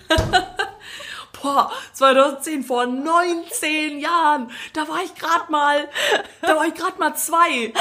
[1.47, 4.51] Boah, 2010 vor 19 Jahren.
[4.73, 5.89] Da war ich gerade mal,
[6.43, 7.73] da war ich gerade mal zwei.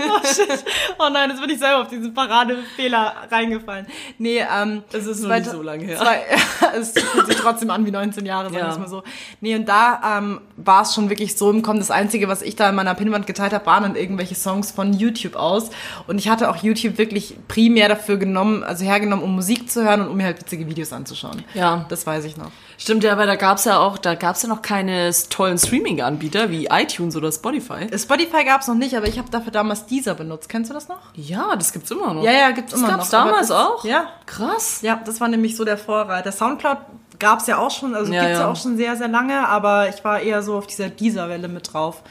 [0.00, 0.64] Oh shit.
[0.98, 3.86] Oh nein, jetzt bin ich selber auf diesen Paradefehler reingefallen.
[4.18, 4.82] Nee, ähm.
[4.90, 5.98] Das ist noch nicht so lange her.
[5.98, 6.24] Zwei,
[6.78, 8.70] es fühlt sich trotzdem an wie 19 Jahre, sagen wir Ja.
[8.70, 9.02] es mal so.
[9.40, 11.78] Nee, und da ähm, war es schon wirklich so im Kommen.
[11.78, 14.92] Das Einzige, was ich da in meiner Pinnwand geteilt habe, waren dann irgendwelche Songs von
[14.92, 15.70] YouTube aus.
[16.06, 20.02] Und ich hatte auch YouTube wirklich primär dafür genommen, also hergenommen, um Musik zu hören
[20.02, 21.42] und um mir halt witzige Videos anzuschauen.
[21.54, 21.86] Ja.
[21.88, 22.50] Das weiß ich noch.
[22.82, 26.68] Stimmt ja, weil da gab's ja auch, da gab's ja noch keine tollen Streaming-Anbieter wie
[26.70, 27.86] iTunes oder Spotify.
[27.98, 30.48] Spotify gab es noch nicht, aber ich habe dafür damals Deezer benutzt.
[30.48, 30.98] Kennst du das noch?
[31.14, 32.22] Ja, das gibt's immer noch.
[32.24, 33.18] Ja, ja, gibt's das immer gab's noch.
[33.18, 33.84] aber damals das- auch?
[33.84, 34.08] Ja.
[34.24, 34.80] Krass.
[34.80, 36.32] Ja, das war nämlich so der Vorreiter.
[36.32, 36.78] Soundcloud
[37.18, 38.44] gab's ja auch schon, also Ja, gibt's ja.
[38.46, 38.50] ja.
[38.50, 42.02] auch schon sehr, sehr lange, aber ich war eher so auf dieser Deezer-Welle mit drauf.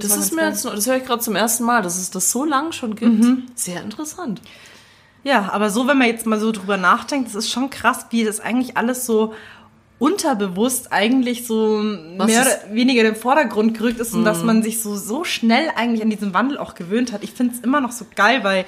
[0.00, 2.32] Das, war ist mir jetzt, das höre ich gerade zum ersten Mal, dass es das
[2.32, 3.22] so lang schon gibt.
[3.22, 3.46] Mhm.
[3.54, 4.42] Sehr interessant.
[5.22, 8.24] Ja, aber so, wenn man jetzt mal so drüber nachdenkt, das ist schon krass, wie
[8.24, 9.34] das eigentlich alles so
[9.98, 14.62] unterbewusst eigentlich so mehr ist- oder weniger in den Vordergrund gerückt ist und dass man
[14.62, 17.24] sich so, so schnell eigentlich an diesen Wandel auch gewöhnt hat.
[17.24, 18.64] Ich finde es immer noch so geil, weil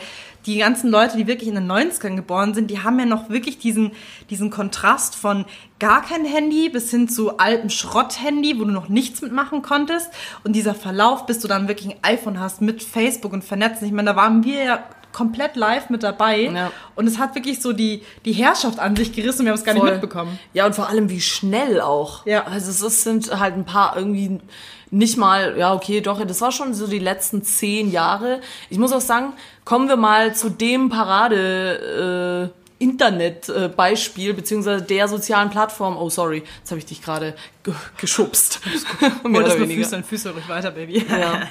[0.47, 3.59] die ganzen Leute, die wirklich in den 90ern geboren sind, die haben ja noch wirklich
[3.59, 3.93] diesen,
[4.31, 5.45] diesen Kontrast von
[5.79, 10.11] gar kein Handy bis hin zu altem Schrott-Handy, wo du noch nichts mitmachen konntest.
[10.43, 13.87] Und dieser Verlauf, bis du dann wirklich ein iPhone hast mit Facebook und Vernetzen.
[13.87, 16.43] Ich meine, da waren wir ja komplett live mit dabei.
[16.43, 16.73] Ja.
[16.95, 19.75] Und es hat wirklich so die, die Herrschaft an sich gerissen wir haben es gar
[19.75, 19.85] Voll.
[19.85, 20.39] nicht mitbekommen.
[20.53, 22.27] Ja, und vor allem wie schnell auch.
[22.27, 22.45] Ja.
[22.47, 24.41] Also es sind halt ein paar irgendwie
[24.91, 28.41] nicht mal, ja, okay, doch, das war schon so die letzten zehn Jahre.
[28.71, 29.33] Ich muss auch sagen,
[29.65, 35.99] kommen wir mal zu dem Parade, äh, Internet-Beispiel, beziehungsweise der sozialen Plattform.
[35.99, 38.61] Oh, sorry, jetzt habe ich dich gerade ge geschubst.
[39.23, 39.85] Mehr oder weniger.
[39.85, 41.05] Füße, Füße ruhig weiter, Baby.
[41.09, 41.43] Ja.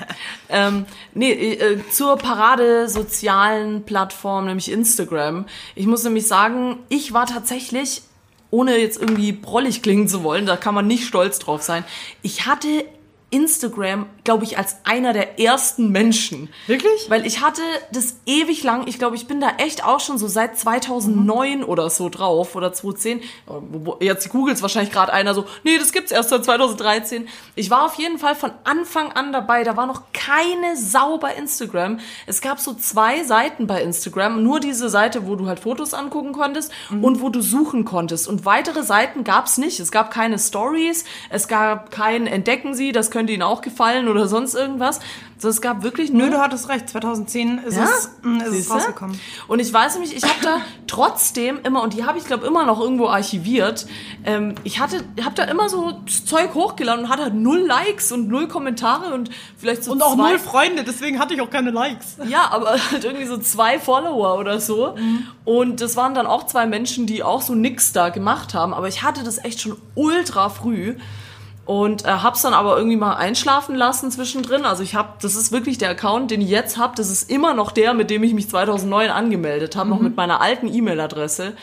[0.50, 5.46] ähm, nee, äh, zur Parade sozialen Plattform, nämlich Instagram.
[5.76, 8.02] Ich muss nämlich sagen, ich war tatsächlich,
[8.50, 11.84] ohne jetzt irgendwie prollig klingen zu wollen, da kann man nicht stolz drauf sein,
[12.24, 12.86] ich hatte
[13.32, 16.50] Instagram, glaube ich, als einer der ersten Menschen.
[16.68, 17.10] Wirklich?
[17.10, 17.62] Weil ich hatte
[17.92, 21.90] das ewig lang, ich glaube, ich bin da echt auch schon so seit 2009 oder
[21.90, 23.22] so drauf oder 2010.
[23.48, 27.28] Wo- Jetzt googelt wahrscheinlich gerade einer so, nee, das gibt's erst seit 2013.
[27.56, 29.64] Ich war auf jeden Fall von Anfang an dabei.
[29.64, 32.00] Da war noch keine Sau bei Instagram.
[32.26, 34.42] Es gab so zwei Seiten bei Instagram.
[34.44, 38.28] Nur diese Seite, wo du halt Fotos angucken konntest und wo du suchen konntest.
[38.28, 39.80] Und weitere Seiten gab's nicht.
[39.80, 41.06] Es gab keine Stories.
[41.30, 45.02] Es gab kein Entdecken Sie, das könnte Ihnen auch gefallen oder sonst irgendwas.
[45.36, 46.88] Also es gab wirklich nur Nö, du hattest recht.
[46.88, 49.20] 2010 ist ja, es, mm, ist es rausgekommen.
[49.50, 52.66] Und ich weiß nämlich, ich habe da trotzdem immer, und die habe ich glaube immer
[52.66, 53.88] noch irgendwo archiviert,
[54.24, 58.30] ähm, ich hatte, habe da immer so Zeug hochgeladen und hatte halt null Likes und
[58.30, 61.72] null Kommentare und vielleicht so Und auch zwei, null Freunde, deswegen hatte ich auch keine
[61.72, 62.16] Likes.
[62.26, 64.96] ja, aber halt irgendwie so zwei Follower oder so.
[64.96, 65.28] Mhm.
[65.44, 68.74] Und das waren dann auch zwei Menschen, die auch so nix da gemacht haben.
[68.74, 70.96] Aber ich hatte das echt schon ultra früh.
[71.70, 74.66] Und äh, hab's dann aber irgendwie mal einschlafen lassen zwischendrin.
[74.66, 76.96] Also ich hab, das ist wirklich der Account, den ich jetzt hab.
[76.96, 79.96] Das ist immer noch der, mit dem ich mich 2009 angemeldet habe, Mhm.
[79.96, 81.54] noch mit meiner alten E-Mail-Adresse.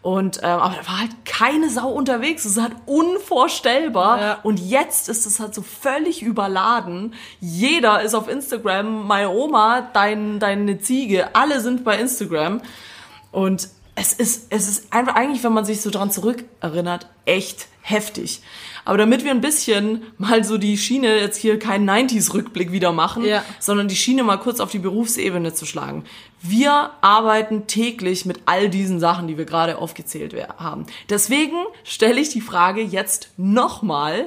[0.00, 2.44] Und ähm, aber da war halt keine Sau unterwegs.
[2.44, 4.20] Das ist halt unvorstellbar.
[4.20, 4.38] Ja.
[4.44, 7.12] Und jetzt ist es halt so völlig überladen.
[7.40, 9.06] Jeder ist auf Instagram.
[9.06, 12.62] Meine Oma, dein, deine Ziege, alle sind bei Instagram.
[13.30, 18.42] Und es ist, es ist einfach eigentlich, wenn man sich so dran zurückerinnert, echt heftig.
[18.90, 23.24] Aber damit wir ein bisschen mal so die Schiene, jetzt hier keinen 90s-Rückblick wieder machen,
[23.24, 23.44] Ja.
[23.60, 26.02] sondern die Schiene mal kurz auf die Berufsebene zu schlagen.
[26.42, 30.86] Wir arbeiten täglich mit all diesen Sachen, die wir gerade aufgezählt haben.
[31.08, 34.26] Deswegen stelle ich die Frage jetzt nochmal,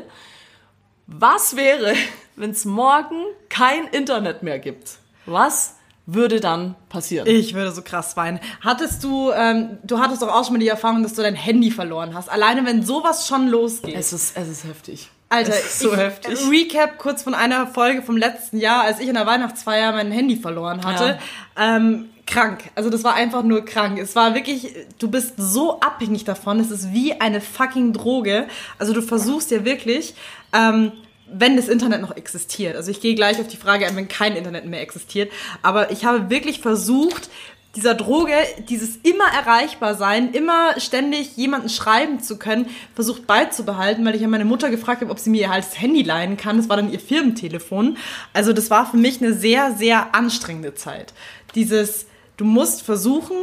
[1.07, 1.93] was wäre,
[2.37, 3.17] wenn es morgen
[3.49, 4.91] kein Internet mehr gibt?
[5.25, 7.27] Was würde dann passieren?
[7.27, 8.39] Ich würde so krass weinen.
[8.61, 11.71] Hattest du, ähm, du hattest doch auch schon mal die Erfahrung, dass du dein Handy
[11.71, 12.29] verloren hast.
[12.29, 13.95] Alleine wenn sowas schon losgeht.
[13.95, 15.09] Es ist, es ist heftig.
[15.29, 16.39] Alter, es ist so ich, heftig.
[16.49, 20.35] Recap kurz von einer Folge vom letzten Jahr, als ich in der Weihnachtsfeier mein Handy
[20.35, 21.17] verloren hatte.
[21.57, 22.69] Ähm, krank.
[22.75, 23.97] Also das war einfach nur krank.
[23.97, 26.59] Es war wirklich, du bist so abhängig davon.
[26.59, 28.47] Es ist wie eine fucking Droge.
[28.77, 30.15] Also du versuchst ja wirklich,
[30.53, 30.91] ähm,
[31.33, 32.75] wenn das Internet noch existiert.
[32.75, 35.31] Also ich gehe gleich auf die Frage ein, wenn kein Internet mehr existiert.
[35.61, 37.29] Aber ich habe wirklich versucht,
[37.75, 38.33] dieser Droge,
[38.69, 44.27] dieses immer erreichbar sein, immer ständig jemanden schreiben zu können, versucht beizubehalten, weil ich ja
[44.27, 46.57] meine Mutter gefragt habe, ob sie mir halt das Handy leihen kann.
[46.57, 47.97] Das war dann ihr Firmentelefon.
[48.31, 51.13] Also das war für mich eine sehr, sehr anstrengende Zeit.
[51.55, 52.05] Dieses,
[52.37, 53.37] du musst versuchen,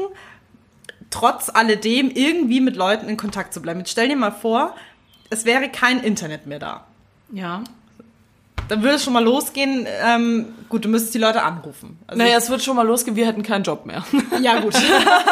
[1.11, 3.81] trotz alledem irgendwie mit Leuten in Kontakt zu bleiben.
[3.81, 4.77] Jetzt stell dir mal vor,
[5.29, 6.87] es wäre kein Internet mehr da.
[7.33, 7.65] Ja.
[8.69, 9.87] Dann würde es schon mal losgehen.
[10.03, 11.99] Ähm, gut, du müsstest die Leute anrufen.
[12.07, 14.05] Also Naja, es wird schon mal losgehen, wir hätten keinen Job mehr.
[14.41, 14.75] Ja, gut.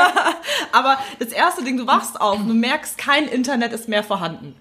[0.72, 4.54] Aber das erste Ding, du wachst auf und du merkst, kein Internet ist mehr vorhanden.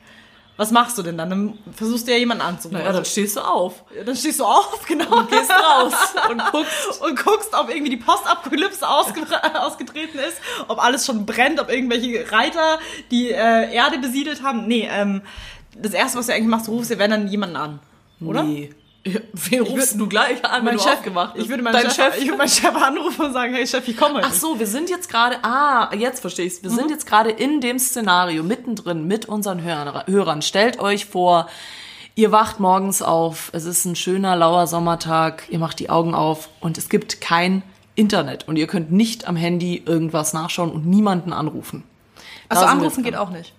[0.58, 1.30] Was machst du denn dann?
[1.30, 2.84] Dann versuchst du ja jemanden anzurufen.
[2.84, 3.84] Ja, dann stehst du auf.
[4.06, 5.18] dann stehst du auf, genau.
[5.20, 5.94] Und Gehst raus
[6.32, 7.02] und guckst.
[7.02, 9.22] und guckst, ob irgendwie die Postapokalypse ausge
[9.60, 12.80] ausgetreten ist, ob alles schon brennt, ob irgendwelche Reiter
[13.12, 14.68] die äh, Erde besiedelt haben.
[14.68, 15.22] Nee, ähm,
[15.76, 17.80] das erste, was du eigentlich machst, du rufst dir wenn dann jemanden an.
[18.22, 18.44] Oder?
[18.44, 18.72] Nee.
[19.06, 21.46] Ja, Wen rufst du gleich an, wenn Mein du Chef, aufgemacht bist?
[21.46, 23.96] ich würde meinen Dein Chef, Ich würde meinen Chef anrufen und sagen, hey Chef, ich
[23.96, 26.62] komme Ach so, wir sind jetzt gerade, ah, jetzt verstehe ich's.
[26.62, 30.42] Wir sind jetzt gerade in dem Szenario mittendrin mit unseren Hörer, Hörern.
[30.42, 31.48] Stellt euch vor,
[32.16, 36.50] ihr wacht morgens auf, es ist ein schöner, lauer Sommertag, ihr macht die Augen auf
[36.60, 37.64] und es gibt kein
[37.96, 41.84] Internet und ihr könnt nicht am Handy irgendwas nachschauen und niemanden anrufen.
[42.50, 43.54] Also anrufen geht auch nicht.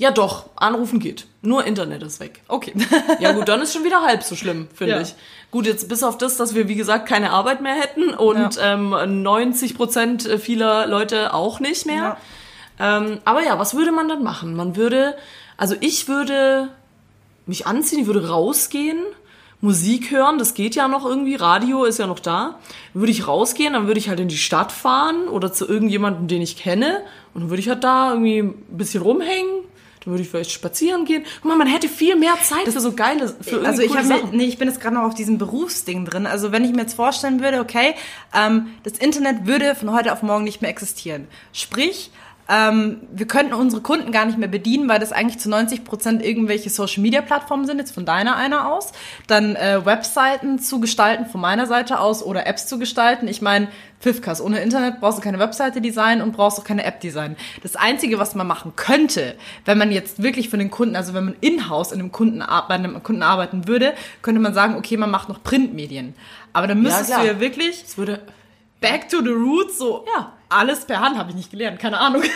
[0.00, 1.26] Ja doch, anrufen geht.
[1.42, 2.40] Nur Internet ist weg.
[2.48, 2.72] Okay.
[3.18, 5.00] Ja gut, dann ist schon wieder halb so schlimm, finde Ja.
[5.02, 5.14] ich.
[5.50, 8.94] Gut, jetzt bis auf das, dass wir, wie gesagt, keine Arbeit mehr hätten und ähm,
[9.22, 12.16] 90 Prozent vieler Leute auch nicht mehr.
[12.78, 14.56] Ähm, aber ja, was würde man dann machen?
[14.56, 15.14] Man würde,
[15.58, 16.70] also ich würde
[17.44, 19.00] mich anziehen, ich würde rausgehen,
[19.60, 22.58] Musik hören, das geht ja noch irgendwie, Radio ist ja noch da.
[22.94, 26.40] Würde ich rausgehen, dann würde ich halt in die Stadt fahren oder zu irgendjemandem, den
[26.40, 27.02] ich kenne
[27.34, 29.59] und dann würde ich halt da irgendwie ein bisschen rumhängen.
[30.00, 31.24] Dann würde ich vielleicht spazieren gehen.
[31.42, 34.30] Guck mal, man hätte viel mehr Zeit für so geile, für Also ich, hab Sachen.
[34.30, 36.26] mir, nee, ich bin jetzt gerade noch auf diesem Berufsding drin.
[36.26, 37.94] Also wenn ich mir jetzt vorstellen würde, okay,
[38.34, 41.28] ähm, das Internet würde von heute auf morgen nicht mehr existieren.
[41.52, 42.10] Sprich,
[42.50, 46.24] ähm, wir könnten unsere Kunden gar nicht mehr bedienen, weil das eigentlich zu 90 Prozent
[46.24, 48.90] irgendwelche Social-Media-Plattformen sind, jetzt von deiner einer aus.
[49.28, 53.28] Dann äh, Webseiten zu gestalten von meiner Seite aus oder Apps zu gestalten.
[53.28, 53.68] Ich meine,
[54.00, 57.36] Pfiffkas, ohne Internet brauchst du keine Webseite designen und brauchst auch keine App designen.
[57.62, 61.26] Das Einzige, was man machen könnte, wenn man jetzt wirklich für den Kunden, also wenn
[61.26, 65.10] man in-house in einem Kunden, bei einem Kunden arbeiten würde, könnte man sagen, okay, man
[65.10, 66.14] macht noch Printmedien.
[66.52, 67.20] Aber dann müsstest klar.
[67.20, 68.20] du ja wirklich Es würde,
[68.80, 70.32] back to the roots, so Ja.
[70.50, 72.22] Alles per Hand, habe ich nicht gelernt, keine Ahnung.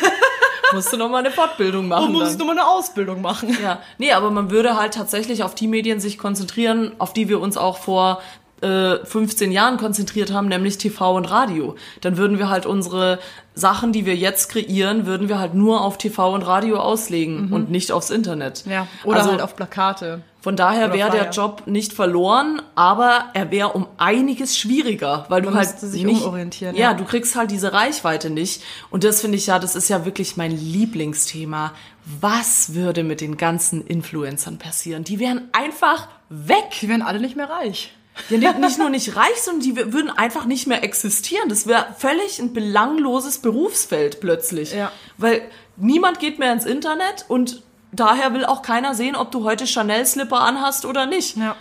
[0.72, 2.12] musst du noch mal eine Fortbildung machen.
[2.12, 2.46] muss ich dann.
[2.46, 3.56] nur mal eine Ausbildung machen.
[3.62, 7.40] Ja, nee, aber man würde halt tatsächlich auf die Medien sich konzentrieren, auf die wir
[7.40, 8.20] uns auch vor
[8.64, 11.76] äh, 15 Jahren konzentriert haben, nämlich TV und Radio.
[12.00, 13.18] Dann würden wir halt unsere
[13.54, 17.70] Sachen, die wir jetzt kreieren, würden wir halt nur auf TV und Radio auslegen und
[17.70, 18.66] nicht aufs Internet.
[18.66, 18.72] Mhm.
[18.72, 20.22] Ja, oder also, halt auf Plakate.
[20.40, 21.30] Von daher wäre der.
[21.30, 26.04] Job nicht verloren, aber er wäre um einiges schwieriger, weil du Man halt müsste sich
[26.04, 26.94] nicht, umorientieren, Ja, ja.
[26.94, 28.62] du kriegst halt diese Reichweite nicht.
[28.90, 31.72] Und das finde ich ja, das ist ja wirklich mein Lieblingsthema.
[32.20, 35.02] Was würde mit den ganzen Influencern passieren?
[35.04, 36.72] Die wären einfach weg.
[36.82, 37.94] Die werden alle nicht mehr reich.
[38.30, 41.48] Die sind nicht nur nicht reich, sondern die würden einfach nicht mehr existieren.
[41.48, 44.72] Das wäre völlig ein belangloses Berufsfeld plötzlich.
[44.72, 44.92] Ja.
[45.18, 45.42] Weil
[45.76, 50.40] niemand geht mehr ins Internet und daher will auch keiner sehen, ob du heute Chanel-Slipper
[50.40, 51.36] anhast oder nicht.
[51.36, 51.56] Ja.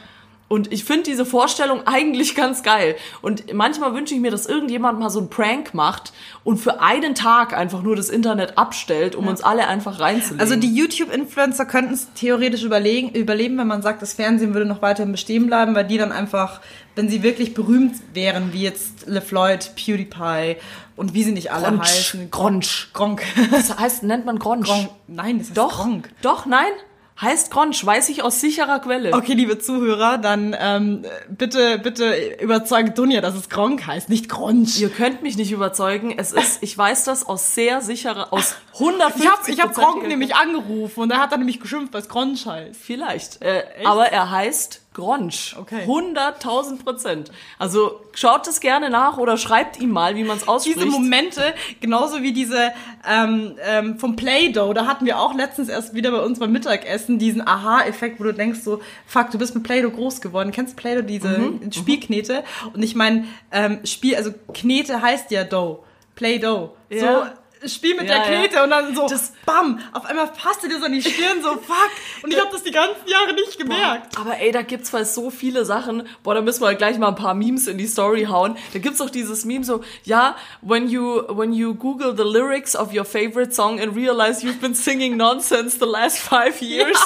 [0.50, 2.96] Und ich finde diese Vorstellung eigentlich ganz geil.
[3.22, 7.16] Und manchmal wünsche ich mir, dass irgendjemand mal so einen Prank macht und für einen
[7.16, 10.40] Tag einfach nur das Internet abstellt, um uns alle einfach reinzulegen.
[10.42, 14.82] Also die YouTube-Influencer könnten es theoretisch überlegen, überleben, wenn man sagt, das Fernsehen würde noch
[14.82, 16.62] weiterhin bestehen bleiben, weil die dann einfach,
[16.96, 20.58] wenn sie wirklich berühmt wären, wie jetzt LeFloid, PewDiePie
[20.96, 21.88] und wie sie nicht alle Gronch.
[21.88, 22.30] heißen.
[22.30, 22.90] Gronch.
[22.94, 23.24] Gronk.
[23.50, 24.68] Das heißt, nennt man Gronch.
[24.68, 24.90] Gronk.
[25.08, 26.10] Nein, das heißt Doch, Gronk.
[26.22, 26.72] doch, nein.
[27.22, 29.14] Heißt Gronch, weiß ich aus sicherer Quelle.
[29.14, 34.80] Okay, liebe Zuhörer, dann ähm, bitte, bitte überzeugt Dunja, dass es Gronk heißt, nicht Gronch.
[34.80, 36.16] Ihr könnt mich nicht überzeugen.
[36.18, 40.08] Es ist, ich weiß das aus sehr sicherer, aus 150 Ich habe ich hab Gronk
[40.08, 42.80] nämlich angerufen und er hat dann nämlich geschimpft, weil es Gronch heißt.
[42.82, 43.42] Vielleicht.
[43.42, 45.56] Äh, aber er heißt Gronch.
[45.60, 45.86] Okay.
[45.86, 47.32] 100.000 Prozent.
[47.60, 50.78] Also schaut es gerne nach oder schreibt ihm mal, wie man es ausspricht.
[50.78, 52.72] diese Momente, genauso wie diese
[53.08, 57.20] ähm, ähm, vom Play-Doh, da hatten wir auch letztens erst wieder bei uns beim Mittagessen
[57.20, 60.52] diesen Aha-Effekt, wo du denkst so, fuck, du bist mit Play-Doh groß geworden.
[60.52, 62.44] Kennst du Play-Doh, diese Spielknete?
[62.74, 65.84] Und ich meine, ähm, Spiel, also Knete heißt ja Dough.
[66.16, 66.76] Play-Doh.
[66.90, 67.00] Ja.
[67.00, 67.32] So,
[67.70, 68.40] Spiel mit Ja, der ja.
[68.40, 71.50] Knete und dann so, Das- bam, auf einmal passte dir so an die Stirn, so
[71.54, 71.90] fuck.
[72.24, 74.18] Und ich habe das die ganzen Jahre nicht gemerkt.
[74.18, 76.08] Aber ey, da gibt's halt so viele Sachen.
[76.24, 78.58] Boah, da müssen wir gleich mal ein paar Memes in die Story hauen.
[78.74, 82.94] Da gibt's auch dieses Meme so, ja, when you when you Google the lyrics of
[82.94, 86.98] your favorite song and realize you've been singing nonsense the last five years.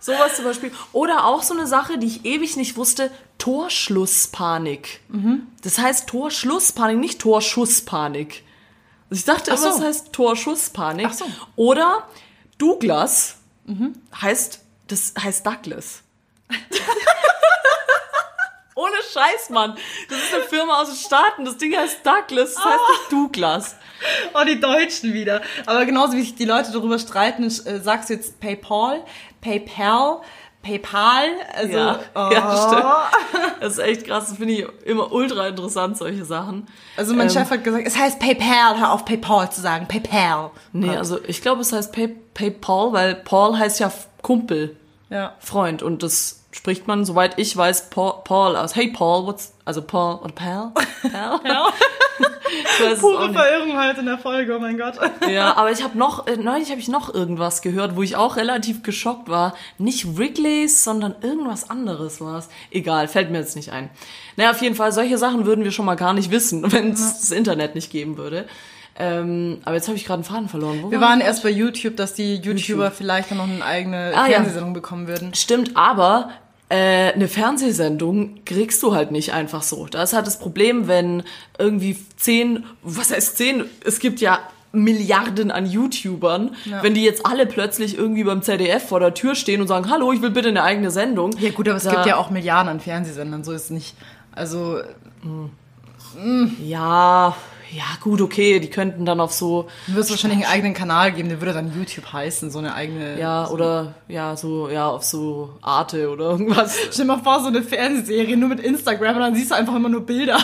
[0.00, 0.72] Sowas zum Beispiel.
[0.92, 5.00] Oder auch so eine Sache, die ich ewig nicht wusste, Torschlusspanik.
[5.62, 8.42] Das heißt Torschlusspanik, nicht Torschusspanik.
[9.12, 9.78] Also ich dachte Ach immer, so.
[9.78, 11.06] das heißt Torschusspanik.
[11.10, 11.26] Ach so.
[11.56, 12.08] Oder
[12.56, 13.36] Douglas
[14.22, 16.00] heißt, das heißt Douglas.
[18.74, 19.76] Ohne Scheiß, Mann.
[20.08, 21.44] Das ist eine Firma aus den Staaten.
[21.44, 23.76] Das Ding heißt Douglas, das heißt nicht Douglas.
[24.32, 25.42] Oh, die Deutschen wieder.
[25.66, 29.04] Aber genauso wie sich die Leute darüber streiten, äh, sagst du jetzt PayPal,
[29.42, 30.22] PayPal,
[30.62, 32.28] PayPal, also Ja, oh.
[32.32, 33.52] ja, stimmt.
[33.60, 34.28] Das ist echt krass.
[34.28, 36.66] Das finde ich immer ultra interessant, solche Sachen.
[36.96, 40.50] Also mein Ähm, Chef hat gesagt, es heißt PayPal, hör auf PayPal zu sagen, PayPal.
[40.72, 44.76] Nee, also ich glaube, es heißt Pay, PayPal, weil Paul heißt ja Kumpel,
[45.10, 45.34] Ja.
[45.40, 45.82] Freund.
[45.82, 48.76] Und das spricht man, soweit ich weiß, Paul, Paul aus.
[48.76, 50.72] Hey Paul, what's, also Paul und Pal?
[51.10, 51.32] Pal?
[51.40, 51.42] auch
[53.00, 53.32] Pure.
[53.32, 54.94] Verirrung heute in der Folge, oh mein Gott.
[55.28, 58.36] Ja, aber ich habe noch, äh, neulich habe ich noch irgendwas gehört, wo ich auch
[58.36, 59.54] relativ geschockt war.
[59.78, 62.48] Nicht Wrigley's, sondern irgendwas anderes war es.
[62.70, 63.88] Egal, fällt mir jetzt nicht ein.
[64.36, 67.20] Naja, auf jeden Fall, solche Sachen würden wir schon mal gar nicht wissen, wenn es
[67.20, 68.46] das Internet nicht geben würde.
[68.98, 70.82] Ähm, aber jetzt habe ich gerade einen Faden verloren.
[70.82, 74.12] Wo Wir war waren erst bei YouTube, dass die YouTuber vielleicht dann noch eine eigene
[74.14, 74.34] Ah, ja.
[74.34, 75.32] Fernsehsendung bekommen würden.
[75.32, 76.30] Stimmt, aber
[76.72, 79.86] äh, eine Fernsehsendung kriegst du halt nicht einfach so.
[79.86, 81.22] Da ist halt das Problem, wenn
[81.58, 84.38] irgendwie zehn, was heißt zehn, es gibt ja
[84.74, 89.60] Milliarden an YouTubern, wenn die jetzt alle plötzlich irgendwie beim ZDF vor der Tür stehen
[89.60, 91.32] und sagen, hallo, ich will bitte eine eigene Sendung.
[91.38, 93.94] Ja gut, aber es Da- gibt ja auch Milliarden an Fernsehsendern, so ist es nicht.
[94.34, 94.80] Also
[96.64, 97.36] Ja,
[97.72, 101.28] ja, gut, okay, die könnten dann auf so, du wirst wahrscheinlich einen eigenen Kanal geben,
[101.30, 103.18] der würde dann YouTube heißen, so eine eigene...
[103.18, 106.76] ja, oder, ja, so, ja, auf so Arte oder irgendwas.
[106.92, 109.74] Stell dir mal vor, so eine Fernsehserie nur mit Instagram und dann siehst du einfach
[109.74, 110.38] immer nur Bilder.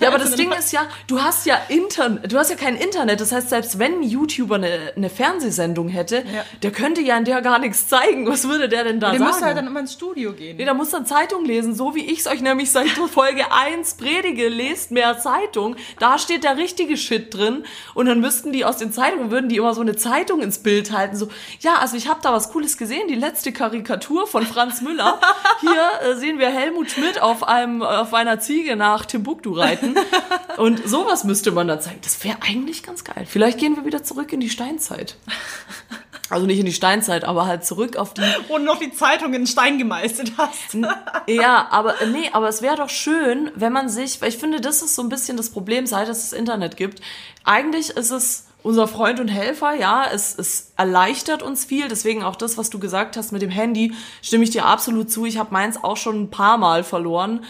[0.00, 3.20] Ja, aber das Ding ist ja, du hast ja Internet, du hast ja kein Internet.
[3.20, 6.44] Das heißt, selbst wenn ein YouTuber eine, eine Fernsehsendung hätte, Ja.
[6.62, 8.26] der könnte ja in der gar nichts zeigen.
[8.26, 9.30] Was würde der denn da Der sagen?
[9.30, 10.56] müsste halt dann immer ins Studio gehen.
[10.58, 13.94] nee, da muss dann Zeitung lesen, so wie ich es euch nämlich seit Folge 1
[13.94, 15.76] predige, lest mehr Zeitung.
[15.98, 19.56] Da steht der richtige Shit drin und dann müssten die aus den Zeitungen, würden die
[19.56, 21.28] immer so eine Zeitung ins Bild halten, so,
[21.60, 25.20] ja, also ich habe da was Cooles gesehen, die letzte Karikatur von Franz Müller.
[25.60, 29.94] Hier äh, sehen wir Helmut Schmidt auf einem auf einer Ziege nach Timbuktu reiten
[30.56, 32.00] und sowas müsste man dann zeigen.
[32.02, 33.24] Das wäre eigentlich ganz geil.
[33.28, 35.16] Vielleicht gehen wir wieder zurück in die Steinzeit.
[36.30, 39.46] Also nicht in die Steinzeit, aber halt zurück auf die Und noch die Zeitung in
[39.46, 40.76] Stein gemeißelt hast.
[41.26, 44.82] ja, aber nee, aber es wäre doch schön, wenn man sich, weil ich finde, das
[44.82, 47.00] ist so ein bisschen das Problem, seit es das Internet gibt.
[47.44, 52.34] Eigentlich ist es unser Freund und Helfer, ja, es, es erleichtert uns viel, deswegen auch
[52.34, 55.26] das, was du gesagt hast mit dem Handy, stimme ich dir absolut zu.
[55.26, 57.44] Ich habe meins auch schon ein paar Mal verloren.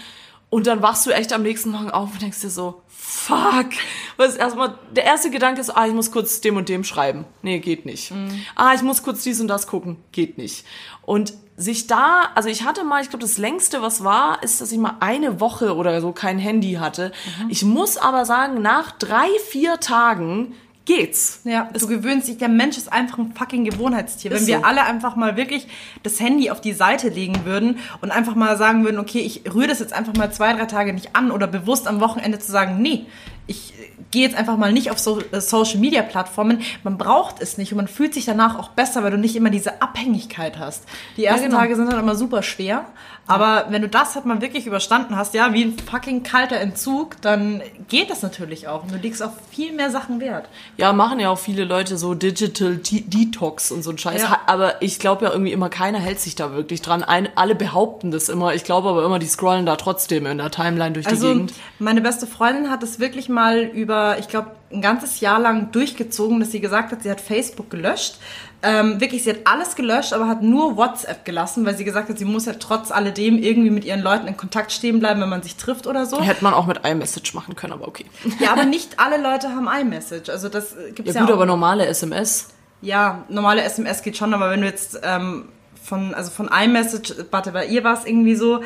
[0.50, 2.82] Und dann wachst du echt am nächsten Morgen auf und denkst dir so,
[3.14, 3.70] fuck.
[4.16, 7.24] Was erstmal, der erste Gedanke ist, ah, ich muss kurz dem und dem schreiben.
[7.42, 8.12] Nee, geht nicht.
[8.54, 9.96] Ah, ich muss kurz dies und das gucken.
[10.12, 10.64] Geht nicht.
[11.02, 14.72] Und sich da, also ich hatte mal, ich glaube, das längste, was war, ist, dass
[14.72, 17.12] ich mal eine Woche oder so kein Handy hatte.
[17.48, 21.40] Ich muss aber sagen, nach drei, vier Tagen geht's.
[21.44, 24.30] Ja, du gewöhnst dich, der Mensch ist einfach ein fucking Gewohnheitstier.
[24.30, 24.64] Wenn wir so.
[24.64, 25.66] alle einfach mal wirklich
[26.02, 29.68] das Handy auf die Seite legen würden und einfach mal sagen würden, okay, ich rühre
[29.68, 32.82] das jetzt einfach mal zwei, drei Tage nicht an oder bewusst am Wochenende zu sagen,
[32.82, 33.06] nee,
[33.46, 33.74] ich
[34.10, 36.62] gehe jetzt einfach mal nicht auf so, äh, Social Media Plattformen.
[36.82, 39.50] Man braucht es nicht und man fühlt sich danach auch besser, weil du nicht immer
[39.50, 40.84] diese Abhängigkeit hast.
[41.16, 41.58] Die ersten genau.
[41.58, 42.86] Tage sind dann immer super schwer,
[43.26, 47.20] aber wenn du das halt mal wirklich überstanden hast, ja, wie ein fucking kalter Entzug,
[47.22, 50.48] dann geht das natürlich auch und du legst auf viel mehr Sachen Wert.
[50.76, 54.22] Ja, machen ja auch viele Leute so Digital De Detox und so ein Scheiß.
[54.22, 54.40] Ja.
[54.46, 57.02] Aber ich glaube ja irgendwie immer, keiner hält sich da wirklich dran.
[57.02, 58.54] Ein, alle behaupten das immer.
[58.54, 61.54] Ich glaube aber immer, die scrollen da trotzdem in der Timeline durch die Also Gegend.
[61.78, 66.40] meine beste Freundin hat es wirklich mal über, ich glaube, ein ganzes Jahr lang durchgezogen,
[66.40, 68.18] dass sie gesagt hat, sie hat Facebook gelöscht.
[68.66, 72.18] Ähm, wirklich, sie hat alles gelöscht, aber hat nur WhatsApp gelassen, weil sie gesagt hat,
[72.18, 75.42] sie muss ja trotz alledem irgendwie mit ihren Leuten in Kontakt stehen bleiben, wenn man
[75.42, 76.22] sich trifft oder so.
[76.22, 78.06] Hätte man auch mit iMessage machen können, aber okay.
[78.40, 80.30] Ja, aber nicht alle Leute haben iMessage.
[80.30, 81.30] Also das äh, Ja gibt's gut, ja, auch.
[81.30, 82.48] aber normale SMS.
[82.80, 85.48] Ja, normale SMS geht schon, aber wenn du jetzt ähm,
[85.82, 88.62] von, also von iMessage, warte, bei ihr war es irgendwie so,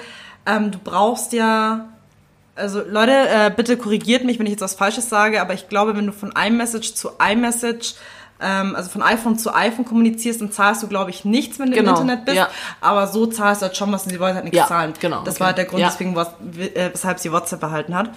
[0.46, 1.88] ähm, du brauchst ja,
[2.54, 5.96] also Leute, äh, bitte korrigiert mich, wenn ich jetzt was Falsches sage, aber ich glaube,
[5.96, 7.94] wenn du von iMessage zu iMessage,
[8.40, 11.76] ähm, also von iPhone zu iPhone kommunizierst, dann zahlst du, glaube ich, nichts, wenn du
[11.76, 12.48] Genau, im Internet bist, ja.
[12.80, 14.92] aber so zahlst du halt schon was und sie wollte halt nichts Ja, zahlen.
[15.00, 15.44] genau, Das okay.
[15.44, 15.88] war der Grund, Ja.
[15.88, 18.10] deswegen, was, äh, weshalb sie WhatsApp behalten hat.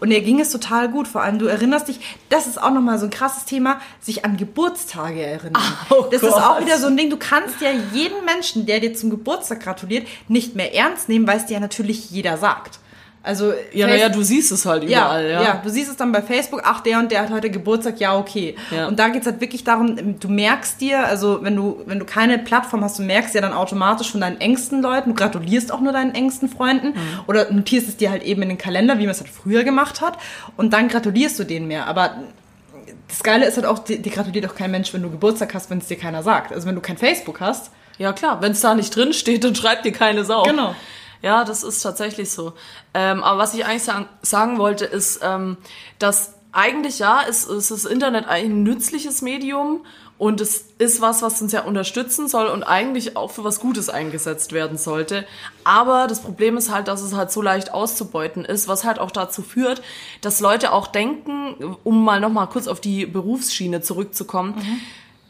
[0.00, 1.06] Und ihr ging es total gut.
[1.06, 4.36] Vor allem, du erinnerst dich, das ist auch nochmal so ein krasses Thema, sich an
[4.36, 5.62] Geburtstage erinnern.
[5.90, 6.66] Oh das ist auch Gott.
[6.66, 10.56] wieder so ein Ding, du kannst ja jeden Menschen, der dir zum Geburtstag gratuliert, nicht
[10.56, 12.78] mehr ernst nehmen, weil es dir ja natürlich jeder sagt.
[13.24, 15.42] Also, Ja, naja, du siehst es halt ja, überall, ja.
[15.42, 15.60] ja.
[15.64, 18.54] du siehst es dann bei Facebook, ach, der und der hat heute Geburtstag, ja, okay.
[18.70, 18.86] Ja.
[18.86, 22.38] Und da geht's halt wirklich darum, du merkst dir, also wenn du, wenn du keine
[22.38, 25.92] Plattform hast, du merkst ja dann automatisch von deinen engsten Leuten, du gratulierst auch nur
[25.94, 27.20] deinen engsten Freunden Mhm.
[27.26, 30.02] oder notierst es dir halt eben in den Kalender, wie man es halt früher gemacht
[30.02, 30.18] hat
[30.58, 31.86] und dann gratulierst du denen mehr.
[31.86, 32.10] Aber
[33.08, 35.78] das Geile ist halt auch, dir gratuliert auch kein Mensch, wenn du Geburtstag hast, wenn
[35.78, 36.52] es dir keiner sagt.
[36.52, 39.54] Also wenn du kein Facebook hast, Ja, klar, wenn es da nicht drin steht, dann
[39.54, 40.42] schreibt dir keine Sau.
[40.42, 40.74] Genau.
[41.24, 42.52] Ja, das ist tatsächlich so.
[42.92, 45.56] Ähm, aber was ich eigentlich sagen, sagen wollte, ist, ähm,
[45.98, 49.86] dass eigentlich ja, ist, ist das Internet ein nützliches Medium
[50.18, 53.88] und es ist was, was uns ja unterstützen soll und eigentlich auch für was Gutes
[53.88, 55.24] eingesetzt werden sollte.
[55.64, 59.10] Aber das Problem ist halt, dass es halt so leicht auszubeuten ist, was halt auch
[59.10, 59.80] dazu führt,
[60.20, 64.80] dass Leute auch denken, um mal nochmal kurz auf die Berufsschiene zurückzukommen, mhm.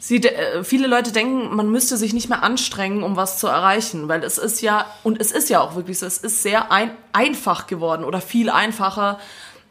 [0.06, 4.06] Sie, äh, viele Leute denken, man müsste sich nicht mehr anstrengen, um was zu erreichen,
[4.06, 6.90] weil es ist ja, und es ist ja auch wirklich so, es ist sehr ein,
[7.14, 9.18] einfach geworden oder viel einfacher,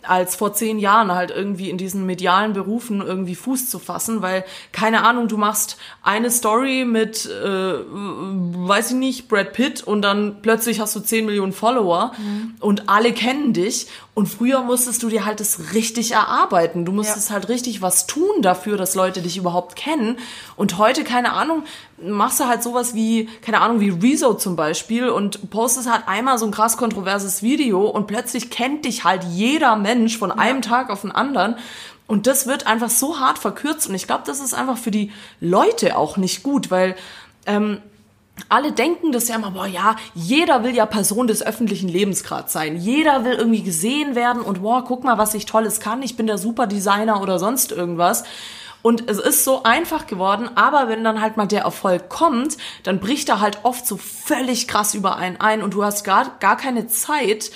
[0.04, 4.44] als vor zehn Jahren halt irgendwie in diesen medialen Berufen irgendwie Fuß zu fassen, weil
[4.72, 10.42] keine Ahnung, du machst eine Story mit, äh, weiß ich nicht, Brad Pitt und dann
[10.42, 12.56] plötzlich hast du zehn Millionen Follower mhm.
[12.60, 16.86] und alle kennen dich und früher musstest du dir halt das richtig erarbeiten.
[16.86, 17.36] Du musstest ja.
[17.36, 20.18] halt richtig was tun dafür, dass Leute dich überhaupt kennen
[20.56, 21.64] und heute, keine Ahnung,
[22.02, 26.38] machst du halt sowas wie, keine Ahnung, wie Rezo zum Beispiel und postest halt einmal
[26.38, 30.90] so ein krass kontroverses Video und plötzlich kennt dich halt jeder Mensch von einem Tag
[30.90, 31.56] auf den anderen.
[32.08, 35.12] Und das wird einfach so hart verkürzt und ich glaube, das ist einfach für die
[35.40, 36.96] Leute auch nicht gut, weil
[37.46, 37.80] ähm,
[38.50, 42.50] alle denken das ja immer, boah, ja, jeder will ja Person des öffentlichen Lebens gerade
[42.50, 42.78] sein.
[42.78, 46.02] Jeder will irgendwie gesehen werden und boah, guck mal, was ich Tolles kann.
[46.02, 48.24] Ich bin der Superdesigner oder sonst irgendwas.
[48.82, 53.00] Und es ist so einfach geworden, aber wenn dann halt mal der Erfolg kommt, dann
[53.00, 56.58] bricht er halt oft so völlig krass über einen ein und du hast gar, gar
[56.58, 57.52] keine Zeit,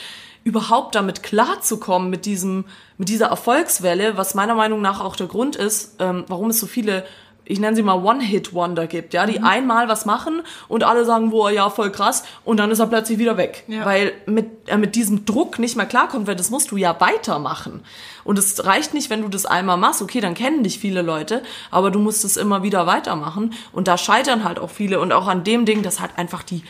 [0.47, 2.63] überhaupt damit klarzukommen mit diesem,
[2.97, 6.67] mit dieser Erfolgswelle, was meiner Meinung nach auch der Grund ist, ähm, warum es so
[6.67, 7.03] viele
[7.49, 9.45] ich nenne sie mal One-Hit-Wonder gibt, ja, die mhm.
[9.45, 13.19] einmal was machen und alle sagen, boah, ja, voll krass, und dann ist er plötzlich
[13.19, 13.63] wieder weg.
[13.67, 13.85] Ja.
[13.85, 17.85] Weil mit, er mit diesem Druck nicht mehr klarkommt, weil das musst du ja weitermachen.
[18.25, 21.41] Und es reicht nicht, wenn du das einmal machst, okay, dann kennen dich viele Leute,
[21.71, 23.53] aber du musst es immer wieder weitermachen.
[23.71, 26.63] Und da scheitern halt auch viele und auch an dem Ding, dass halt einfach die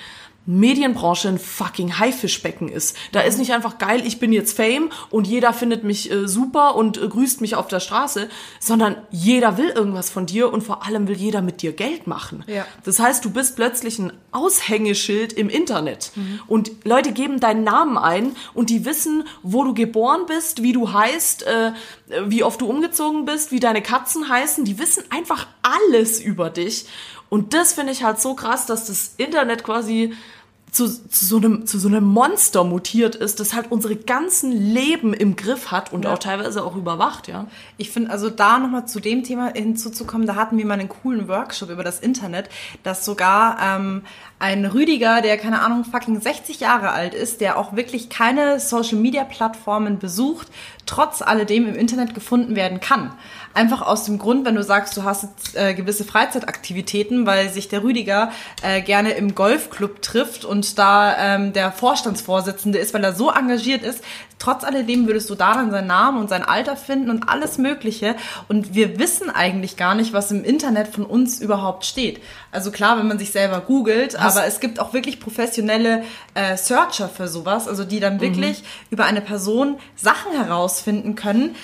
[0.48, 2.96] Medienbranche ein fucking Haifischbecken ist.
[3.12, 6.76] Da ist nicht einfach geil, ich bin jetzt Fame und jeder findet mich äh, super
[6.76, 8.30] und äh, grüßt mich auf der Straße,
[8.60, 12.46] sondern jeder will irgendwas von dir und vor allem will jeder mit dir Geld machen.
[12.48, 12.66] Ja.
[12.86, 16.40] Das heißt, du bist plötzlich ein Aushängeschild im Internet mhm.
[16.48, 20.94] und Leute geben deinen Namen ein und die wissen, wo du geboren bist, wie du
[20.94, 21.74] heißt, äh,
[22.26, 24.64] wie oft du umgezogen bist, wie deine Katzen heißen.
[24.64, 26.86] Die wissen einfach alles über dich.
[27.30, 30.14] Und das finde ich halt so krass, dass das Internet quasi
[30.72, 35.14] zu, zu, so einem, zu so einem Monster mutiert ist, das halt unsere ganzen Leben
[35.14, 36.14] im Griff hat und ja.
[36.14, 37.48] auch teilweise auch überwacht, ja.
[37.78, 41.28] Ich finde, also da nochmal zu dem Thema hinzuzukommen, da hatten wir mal einen coolen
[41.28, 42.50] Workshop über das Internet,
[42.84, 44.04] dass sogar ähm,
[44.40, 48.98] ein Rüdiger, der keine Ahnung, fucking 60 Jahre alt ist, der auch wirklich keine Social
[48.98, 50.48] Media Plattformen besucht,
[50.86, 53.14] trotz alledem im Internet gefunden werden kann.
[53.54, 57.70] Einfach aus dem Grund, wenn du sagst, du hast jetzt, äh, gewisse Freizeitaktivitäten, weil sich
[57.70, 58.32] der Rüdiger
[58.62, 63.84] äh, gerne im Golfclub trifft und da ähm, der Vorstandsvorsitzende ist, weil er so engagiert
[63.84, 64.04] ist.
[64.40, 68.16] Trotz alledem würdest du da dann seinen Namen und sein Alter finden und alles Mögliche.
[68.48, 72.22] Und wir wissen eigentlich gar nicht, was im Internet von uns überhaupt steht.
[72.52, 74.38] Also klar, wenn man sich selber googelt, was?
[74.38, 76.04] aber es gibt auch wirklich professionelle
[76.36, 78.22] äh, Searcher für sowas, also die dann mhm.
[78.22, 78.66] wirklich mhm.
[78.92, 81.56] über eine Person Sachen herausfinden können,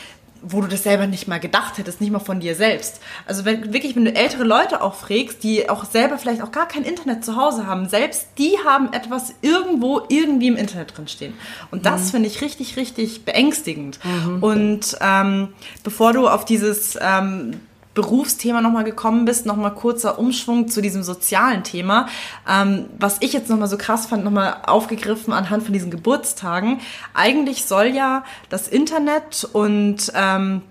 [0.43, 2.99] wo du das selber nicht mal gedacht hättest, nicht mal von dir selbst.
[3.25, 6.67] Also wenn wirklich, wenn du ältere Leute auch fragst, die auch selber vielleicht auch gar
[6.67, 11.33] kein Internet zu Hause haben, selbst die haben etwas irgendwo irgendwie im Internet drin stehen.
[11.71, 12.09] Und das mhm.
[12.09, 13.99] finde ich richtig, richtig beängstigend.
[14.03, 14.43] Mhm.
[14.43, 15.49] Und ähm,
[15.83, 17.61] bevor du auf dieses ähm,
[17.93, 22.07] Berufsthema nochmal gekommen bist, nochmal kurzer Umschwung zu diesem sozialen Thema.
[22.49, 26.79] Ähm, was ich jetzt nochmal so krass fand, nochmal aufgegriffen anhand von diesen Geburtstagen.
[27.13, 30.61] Eigentlich soll ja das Internet und ähm,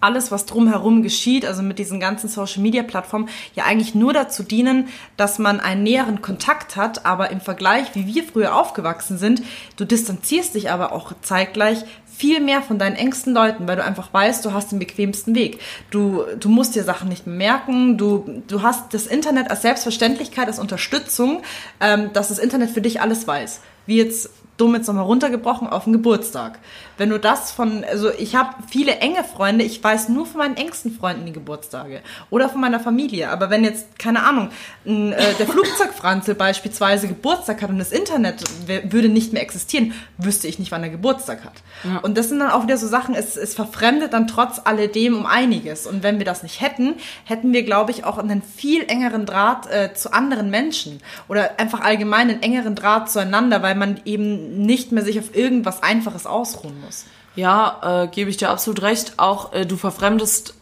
[0.00, 5.38] alles, was drumherum geschieht, also mit diesen ganzen Social-Media-Plattformen, ja eigentlich nur dazu dienen, dass
[5.38, 9.42] man einen näheren Kontakt hat, aber im Vergleich, wie wir früher aufgewachsen sind,
[9.76, 11.84] du distanzierst dich aber auch zeitgleich
[12.20, 15.58] viel mehr von deinen engsten Leuten, weil du einfach weißt, du hast den bequemsten Weg.
[15.90, 17.96] Du, du musst dir Sachen nicht merken.
[17.96, 21.40] Du, du hast das Internet als Selbstverständlichkeit, als Unterstützung,
[21.80, 23.62] ähm, dass das Internet für dich alles weiß.
[23.86, 24.28] Wie jetzt
[24.60, 26.58] dumm jetzt nochmal runtergebrochen auf den Geburtstag.
[26.98, 30.56] Wenn du das von, also ich habe viele enge Freunde, ich weiß nur von meinen
[30.56, 33.30] engsten Freunden die Geburtstage oder von meiner Familie.
[33.30, 34.50] Aber wenn jetzt, keine Ahnung,
[34.84, 40.46] ein, äh, der Flugzeugfranzel beispielsweise Geburtstag hat und das Internet würde nicht mehr existieren, wüsste
[40.46, 41.54] ich nicht, wann er Geburtstag hat.
[41.84, 42.00] Ja.
[42.00, 45.24] Und das sind dann auch wieder so Sachen, es, es verfremdet dann trotz alledem um
[45.24, 45.86] einiges.
[45.86, 49.70] Und wenn wir das nicht hätten, hätten wir, glaube ich, auch einen viel engeren Draht
[49.70, 54.92] äh, zu anderen Menschen oder einfach allgemein einen engeren Draht zueinander, weil man eben nicht
[54.92, 57.04] mehr sich auf irgendwas Einfaches ausruhen muss.
[57.36, 59.14] Ja, äh, gebe ich dir absolut recht.
[59.18, 60.54] Auch äh, du verfremdest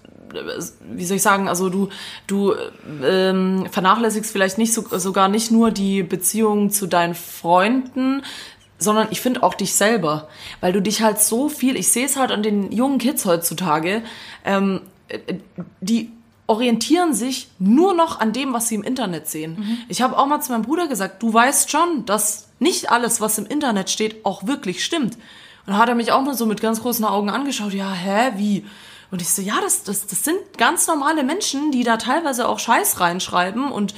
[0.83, 1.89] wie soll ich sagen, also du,
[2.27, 2.55] du
[3.03, 8.23] ähm, vernachlässigst vielleicht nicht so, sogar nicht nur die Beziehungen zu deinen Freunden,
[8.79, 10.29] sondern ich finde auch dich selber,
[10.61, 14.03] weil du dich halt so viel, ich sehe es halt an den jungen Kids heutzutage,
[14.45, 15.19] ähm, äh,
[15.81, 16.13] die
[16.47, 19.57] orientieren sich nur noch an dem, was sie im Internet sehen.
[19.59, 19.79] Mhm.
[19.89, 23.39] Ich habe auch mal zu meinem Bruder gesagt, du weißt schon, dass nicht alles, was
[23.39, 25.15] im Internet steht, auch wirklich stimmt.
[25.15, 28.33] Und dann hat er mich auch mal so mit ganz großen Augen angeschaut, ja, hä,
[28.37, 28.65] wie?
[29.11, 32.59] Und ich so, ja, das, das, das sind ganz normale Menschen, die da teilweise auch
[32.59, 33.95] Scheiß reinschreiben und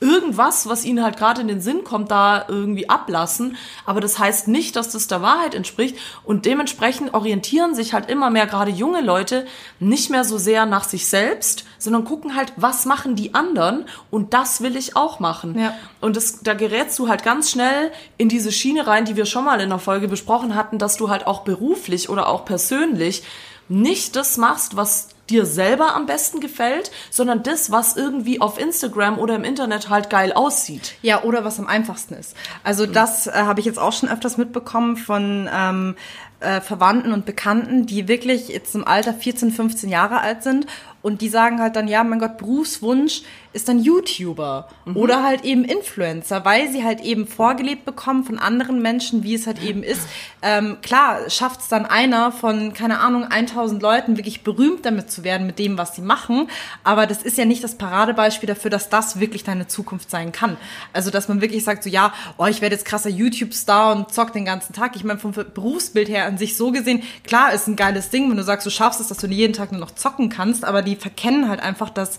[0.00, 3.56] irgendwas, was ihnen halt gerade in den Sinn kommt, da irgendwie ablassen.
[3.86, 5.96] Aber das heißt nicht, dass das der Wahrheit entspricht.
[6.24, 9.46] Und dementsprechend orientieren sich halt immer mehr gerade junge Leute
[9.80, 14.34] nicht mehr so sehr nach sich selbst, sondern gucken halt, was machen die anderen und
[14.34, 15.58] das will ich auch machen.
[15.58, 15.74] Ja.
[16.00, 19.44] Und das, da gerätst du halt ganz schnell in diese Schiene rein, die wir schon
[19.44, 23.22] mal in der Folge besprochen hatten, dass du halt auch beruflich oder auch persönlich
[23.68, 29.18] nicht das machst, was dir selber am besten gefällt, sondern das, was irgendwie auf Instagram
[29.18, 30.94] oder im Internet halt geil aussieht.
[31.02, 32.36] Ja, oder was am einfachsten ist.
[32.62, 35.96] Also das äh, habe ich jetzt auch schon öfters mitbekommen von ähm,
[36.40, 40.66] äh, Verwandten und Bekannten, die wirklich jetzt im Alter 14, 15 Jahre alt sind
[41.04, 44.96] und die sagen halt dann, ja, mein Gott, Berufswunsch ist dann YouTuber mhm.
[44.96, 49.46] oder halt eben Influencer, weil sie halt eben vorgelebt bekommen von anderen Menschen, wie es
[49.46, 50.00] halt eben ist.
[50.40, 55.24] Ähm, klar, schafft es dann einer von, keine Ahnung, 1000 Leuten wirklich berühmt damit zu
[55.24, 56.48] werden mit dem, was sie machen.
[56.84, 60.56] Aber das ist ja nicht das Paradebeispiel dafür, dass das wirklich deine Zukunft sein kann.
[60.94, 64.32] Also, dass man wirklich sagt, so, ja, oh, ich werde jetzt krasser YouTube-Star und zock
[64.32, 64.96] den ganzen Tag.
[64.96, 68.38] Ich meine, vom Berufsbild her an sich so gesehen, klar, ist ein geiles Ding, wenn
[68.38, 70.93] du sagst, du schaffst es, dass du jeden Tag nur noch zocken kannst, aber die
[70.96, 72.18] verkennen halt einfach, dass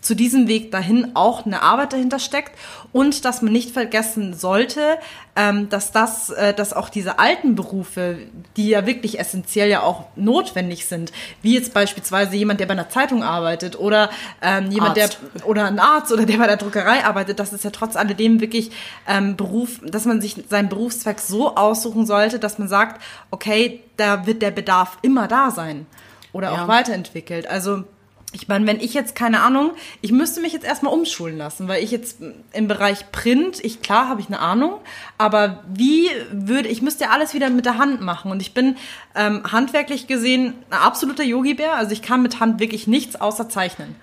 [0.00, 2.52] zu diesem Weg dahin auch eine Arbeit dahinter steckt
[2.92, 4.98] und dass man nicht vergessen sollte,
[5.36, 8.18] ähm, dass das, äh, dass auch diese alten Berufe,
[8.56, 12.88] die ja wirklich essentiell ja auch notwendig sind, wie jetzt beispielsweise jemand, der bei einer
[12.88, 14.10] Zeitung arbeitet oder
[14.42, 15.18] ähm, jemand, Arzt.
[15.34, 18.40] der oder ein Arzt oder der bei der Druckerei arbeitet, das ist ja trotz alledem
[18.40, 18.70] wirklich
[19.06, 24.26] ähm, Beruf, dass man sich seinen Berufszweck so aussuchen sollte, dass man sagt, okay, da
[24.26, 25.86] wird der Bedarf immer da sein
[26.32, 26.64] oder ja.
[26.64, 27.46] auch weiterentwickelt.
[27.46, 27.84] Also
[28.32, 29.72] ich meine, wenn ich jetzt keine Ahnung,
[30.02, 32.18] ich müsste mich jetzt erstmal umschulen lassen, weil ich jetzt
[32.52, 34.74] im Bereich Print, ich klar habe ich eine Ahnung,
[35.18, 38.30] aber wie würde ich müsste ja alles wieder mit der Hand machen.
[38.30, 38.76] Und ich bin
[39.16, 43.96] ähm, handwerklich gesehen ein absoluter Yogi-Bär, also ich kann mit Hand wirklich nichts außer zeichnen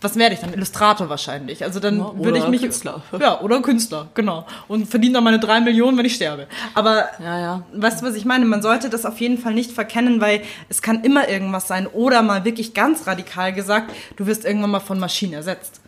[0.00, 0.54] was werde ich dann?
[0.54, 1.62] Illustrator wahrscheinlich.
[1.62, 2.62] Also dann ja, würde ich mich.
[2.62, 3.02] Künstler.
[3.20, 4.46] Ja, oder Künstler, genau.
[4.68, 6.46] Und verdiene dann meine drei Millionen, wenn ich sterbe.
[6.74, 7.62] Aber ja, ja.
[7.74, 8.46] weißt du, was ich meine?
[8.46, 11.86] Man sollte das auf jeden Fall nicht verkennen, weil es kann immer irgendwas sein.
[11.86, 15.80] Oder mal wirklich ganz radikal gesagt, du wirst irgendwann mal von Maschinen ersetzt.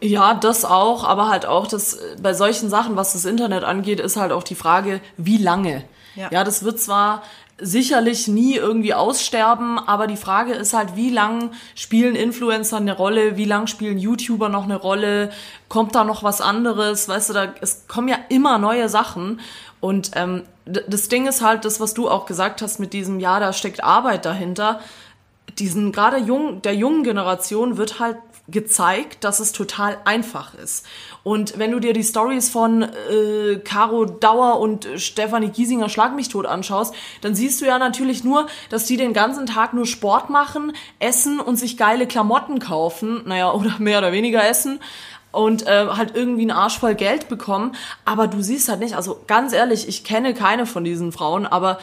[0.00, 4.16] Ja, das auch, aber halt auch, dass bei solchen Sachen, was das Internet angeht, ist
[4.16, 5.84] halt auch die Frage, wie lange.
[6.14, 6.28] Ja.
[6.30, 7.22] ja, das wird zwar
[7.58, 13.36] sicherlich nie irgendwie aussterben, aber die Frage ist halt, wie lang spielen Influencer eine Rolle,
[13.36, 15.30] wie lang spielen YouTuber noch eine Rolle,
[15.68, 19.40] kommt da noch was anderes, weißt du, da es kommen ja immer neue Sachen
[19.80, 23.38] und ähm, das Ding ist halt, das, was du auch gesagt hast mit diesem, ja,
[23.38, 24.80] da steckt Arbeit dahinter,
[25.58, 28.16] diesen gerade jung, der jungen Generation wird halt
[28.48, 30.84] gezeigt, dass es total einfach ist.
[31.22, 36.28] Und wenn du dir die Stories von äh, Caro Dauer und Stefanie Giesinger Schlag mich
[36.28, 40.28] tot anschaust, dann siehst du ja natürlich nur, dass die den ganzen Tag nur Sport
[40.28, 44.80] machen, essen und sich geile Klamotten kaufen, naja, oder mehr oder weniger essen
[45.32, 47.74] und äh, halt irgendwie einen Arsch voll Geld bekommen.
[48.04, 51.78] Aber du siehst halt nicht, also ganz ehrlich, ich kenne keine von diesen Frauen, aber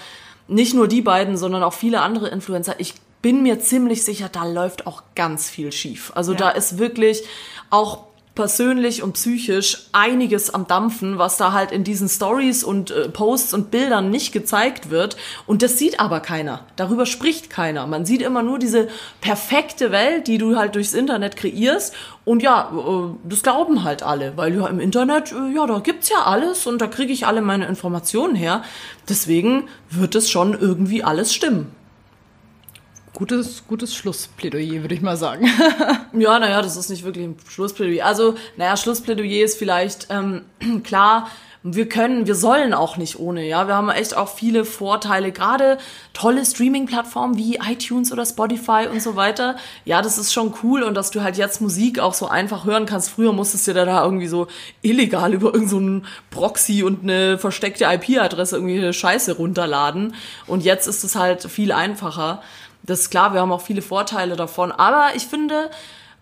[0.48, 2.76] nicht nur die beiden, sondern auch viele andere Influencer.
[2.78, 6.12] Ich bin mir ziemlich sicher, da läuft auch ganz viel schief.
[6.16, 6.38] Also ja.
[6.38, 7.24] da ist wirklich
[7.70, 13.10] auch persönlich und psychisch einiges am Dampfen, was da halt in diesen Stories und äh,
[13.10, 15.18] Posts und Bildern nicht gezeigt wird.
[15.46, 16.62] Und das sieht aber keiner.
[16.78, 17.86] Darüber spricht keiner.
[17.88, 18.88] Man sieht immer nur diese
[19.20, 21.94] perfekte Welt, die du halt durchs Internet kreierst.
[22.24, 26.08] Und ja, äh, das glauben halt alle, weil ja im Internet, äh, ja, da gibt's
[26.08, 28.64] ja alles und da kriege ich alle meine Informationen her.
[29.10, 31.76] Deswegen wird es schon irgendwie alles stimmen.
[33.14, 35.46] Gutes, gutes Schlussplädoyer, würde ich mal sagen.
[36.14, 38.06] ja, naja, das ist nicht wirklich ein Schlussplädoyer.
[38.06, 40.46] Also, naja, Schlussplädoyer ist vielleicht ähm,
[40.84, 41.28] klar,
[41.64, 43.68] wir können, wir sollen auch nicht ohne, ja.
[43.68, 45.78] Wir haben echt auch viele Vorteile, gerade
[46.12, 49.58] tolle Streaming-Plattformen wie iTunes oder Spotify und so weiter.
[49.86, 52.88] Ja, das ist schon cool und dass du halt jetzt Musik auch so einfach hören
[52.88, 53.12] kannst.
[53.12, 54.48] Früher musstest du dir da irgendwie so
[54.82, 60.16] illegal über irgendeinen so Proxy und eine versteckte IP-Adresse irgendwie Scheiße runterladen.
[60.48, 62.42] Und jetzt ist es halt viel einfacher.
[62.84, 64.72] Das ist klar, wir haben auch viele Vorteile davon.
[64.72, 65.70] Aber ich finde,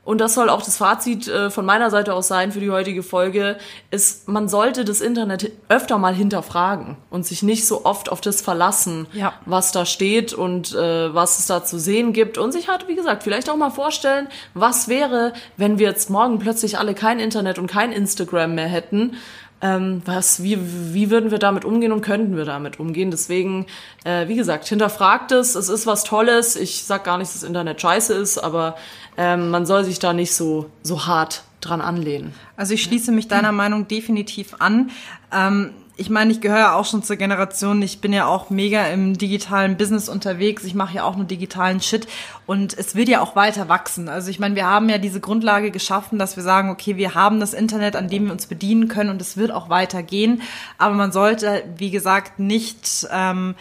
[0.06, 3.04] und das soll auch das Fazit äh, von meiner Seite aus sein für die heutige
[3.04, 3.58] Folge,
[3.92, 8.42] ist, man sollte das Internet öfter mal hinterfragen und sich nicht so oft auf das
[8.42, 9.34] verlassen, Ja.
[9.46, 12.96] was da steht und äh, was es da zu sehen gibt und sich halt, wie
[12.96, 17.60] gesagt, vielleicht auch mal vorstellen, was wäre, wenn wir jetzt morgen plötzlich alle kein Internet
[17.60, 19.16] und kein Instagram mehr hätten.
[19.62, 20.58] Ähm, was, wie,
[20.94, 23.12] wie würden wir damit umgehen und könnten wir damit umgehen?
[23.12, 23.66] Deswegen,
[24.06, 26.56] äh, wie gesagt, hinterfragt es, es ist was Tolles.
[26.56, 28.76] Ich sag gar nicht, dass das Internet scheiße ist, aber
[29.18, 32.34] ähm, man soll sich da nicht so, so hart dran anlehnen.
[32.56, 34.92] Also ich schließe mich deiner Meinung definitiv an.
[35.34, 38.88] Ähm, ich meine, ich gehöre ja auch schon zur Generation, ich bin ja auch mega
[38.88, 42.08] im digitalen Business unterwegs, ich mache ja auch nur digitalen Shit
[42.46, 44.08] und es wird ja auch weiter wachsen.
[44.08, 47.42] Also ich meine, wir haben ja diese Grundlage geschaffen, dass wir sagen, okay, wir haben
[47.42, 50.42] das Internet, an dem wir uns bedienen können und es wird auch weitergehen,
[50.78, 53.08] aber man sollte, wie gesagt, nicht...
[53.12, 53.56] Ähm,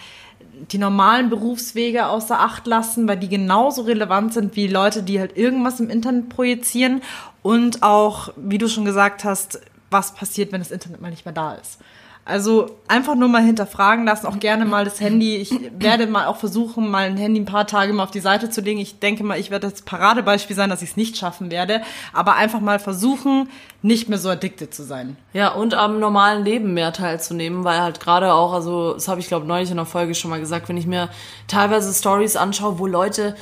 [0.72, 5.36] die normalen Berufswege außer Acht lassen, weil die genauso relevant sind wie Leute, die halt
[5.36, 7.01] irgendwas im Internet projizieren
[7.43, 11.32] und auch, wie du schon gesagt hast, was passiert, wenn das Internet mal nicht mehr
[11.32, 11.78] da ist.
[12.28, 15.36] Also einfach nur mal hinterfragen lassen, auch gerne mal das Handy.
[15.36, 18.50] Ich werde mal auch versuchen, mal ein Handy ein paar Tage mal auf die Seite
[18.50, 18.78] zu legen.
[18.80, 21.80] Ich denke mal, ich werde das Paradebeispiel sein, dass ich es nicht schaffen werde.
[22.12, 23.48] Aber einfach mal versuchen,
[23.80, 25.16] nicht mehr so addicted zu sein.
[25.32, 29.28] Ja, und am normalen Leben mehr teilzunehmen, weil halt gerade auch, also das habe ich
[29.28, 31.08] glaube neulich in der Folge schon mal gesagt, wenn ich mir
[31.46, 33.36] teilweise Stories anschaue, wo Leute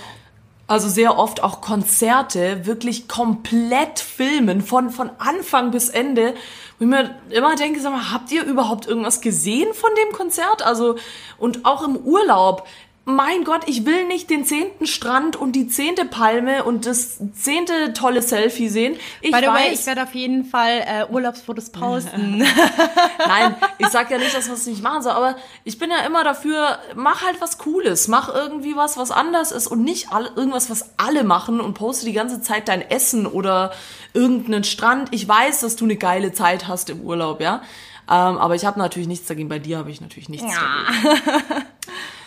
[0.68, 6.34] also sehr oft auch Konzerte wirklich komplett filmen, von, von Anfang bis Ende.
[6.78, 10.62] Wo ich mir immer denke, sag mal, habt ihr überhaupt irgendwas gesehen von dem Konzert?
[10.62, 10.96] Also,
[11.38, 12.66] und auch im Urlaub.
[13.08, 17.92] Mein Gott, ich will nicht den zehnten Strand und die zehnte Palme und das zehnte
[17.92, 18.96] tolle Selfie sehen.
[19.20, 22.38] Ich By the way, weiß, ich werde auf jeden Fall äh, Urlaubsfotos posten.
[23.28, 26.04] Nein, ich sag ja nicht, dass man es nicht machen soll, aber ich bin ja
[26.04, 30.32] immer dafür, mach halt was Cooles, mach irgendwie was, was anders ist und nicht alle,
[30.34, 33.70] irgendwas, was alle machen und poste die ganze Zeit dein Essen oder
[34.14, 35.10] irgendeinen Strand.
[35.12, 37.62] Ich weiß, dass du eine geile Zeit hast im Urlaub, ja.
[38.08, 39.48] Ähm, aber ich habe natürlich nichts dagegen.
[39.48, 41.66] Bei dir habe ich natürlich nichts dagegen.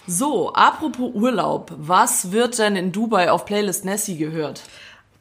[0.09, 4.63] So, apropos Urlaub, was wird denn in Dubai auf Playlist Nessie gehört?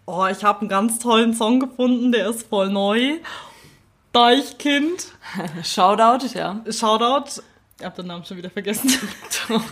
[0.06, 3.18] Oh, ich habe einen ganz tollen Song gefunden, der ist voll neu.
[4.14, 5.08] Deichkind.
[5.62, 6.64] Shoutout, ja.
[6.70, 7.42] Shoutout.
[7.78, 8.90] Ich habe den Namen schon wieder vergessen.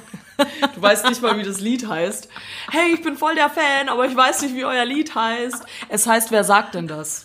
[0.74, 2.28] Du weißt nicht mal, wie das Lied heißt.
[2.70, 5.64] Hey, ich bin voll der Fan, aber ich weiß nicht, wie euer Lied heißt.
[5.88, 7.24] Es heißt, wer sagt denn das?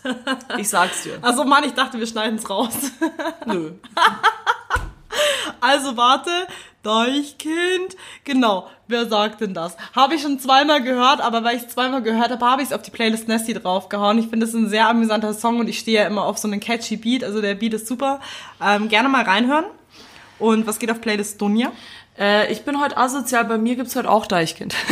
[0.58, 1.20] Ich sag's dir.
[1.22, 2.74] Also Mann, ich dachte, wir schneiden es raus.
[3.46, 3.74] Nö.
[5.60, 6.32] Also warte,
[6.84, 7.96] Deichkind.
[8.24, 9.78] Genau, wer sagt denn das?
[9.96, 12.74] Habe ich schon zweimal gehört, aber weil ich es zweimal gehört habe, habe ich es
[12.74, 14.18] auf die Playlist Nessie draufgehauen.
[14.18, 16.60] Ich finde es ein sehr amüsanter Song und ich stehe ja immer auf so einen
[16.60, 17.24] catchy Beat.
[17.24, 18.20] Also der Beat ist super.
[18.62, 19.66] Ähm, gerne mal reinhören.
[20.40, 21.72] Und was geht auf Playlist Dunja?
[22.18, 24.76] Äh, ich bin heute asozial, bei mir gibt's heute auch Deichkind.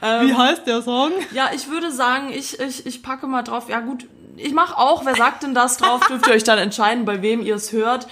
[0.00, 1.10] Wie heißt der Song?
[1.32, 3.68] Ja, ich würde sagen, ich, ich, ich packe mal drauf.
[3.68, 7.04] Ja gut, ich mache auch, wer sagt denn das drauf, dürft ihr euch dann entscheiden,
[7.04, 8.06] bei wem ihr es hört.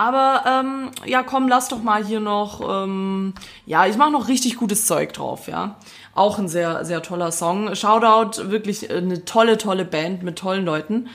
[0.00, 3.34] Aber ähm, ja, komm, lass doch mal hier noch, ähm,
[3.66, 5.76] ja, ich mache noch richtig gutes Zeug drauf, ja.
[6.14, 7.74] Auch ein sehr, sehr toller Song.
[7.74, 11.10] Shoutout, wirklich eine tolle, tolle Band mit tollen Leuten.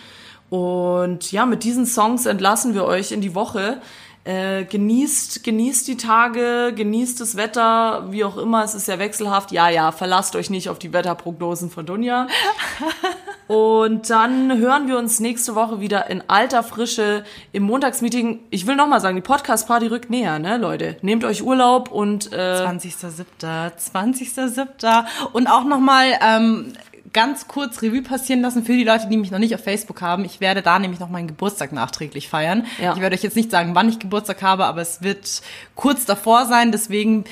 [0.51, 3.81] Und ja, mit diesen Songs entlassen wir euch in die Woche.
[4.23, 9.51] Äh, genießt, genießt die Tage, genießt das Wetter, wie auch immer, es ist ja wechselhaft.
[9.51, 12.27] Ja, ja, verlasst euch nicht auf die Wetterprognosen von Dunja.
[13.47, 18.39] Und dann hören wir uns nächste Woche wieder in alter Frische im Montagsmeeting.
[18.49, 20.97] Ich will nochmal sagen, die Podcast-Party rückt näher, ne, Leute?
[21.01, 23.23] Nehmt euch Urlaub und äh, 20.07.
[23.43, 25.05] 20.07.
[25.33, 26.73] Und auch nochmal ähm,
[27.15, 30.25] ganz kurz Revue passieren lassen für die Leute, die mich noch nicht auf Facebook haben.
[30.25, 32.65] Ich werde da nämlich noch meinen Geburtstag nachträglich feiern.
[32.81, 32.93] Ja.
[32.93, 35.41] Ich werde euch jetzt nicht sagen, wann ich Geburtstag habe, aber es wird
[35.75, 36.73] kurz davor sein.
[36.73, 37.23] Deswegen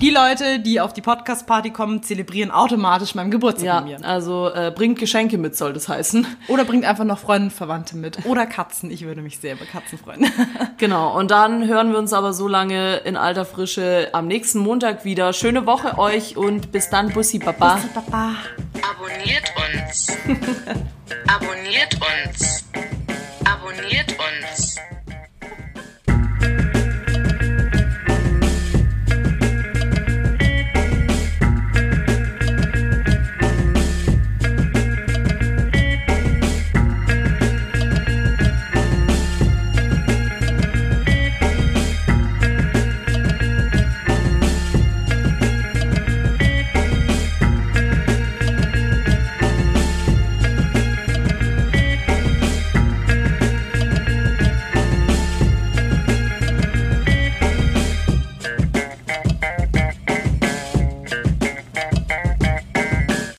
[0.00, 4.06] die Leute, die auf die Podcast-Party kommen, zelebrieren automatisch meinen Geburtstag ja, mit mir.
[4.06, 6.24] also äh, bringt Geschenke mit, soll das heißen.
[6.46, 8.24] Oder bringt einfach noch Freunde und Verwandte mit.
[8.24, 8.92] Oder Katzen.
[8.92, 10.26] Ich würde mich sehr über Katzen freuen.
[10.78, 15.04] Genau, und dann hören wir uns aber so lange in alter Frische am nächsten Montag
[15.04, 15.32] wieder.
[15.32, 17.80] Schöne Woche euch und bis dann, Bussi Baba.
[17.92, 18.36] Papa.
[21.26, 22.64] Abonniert uns.
[23.44, 24.78] Abonniert uns.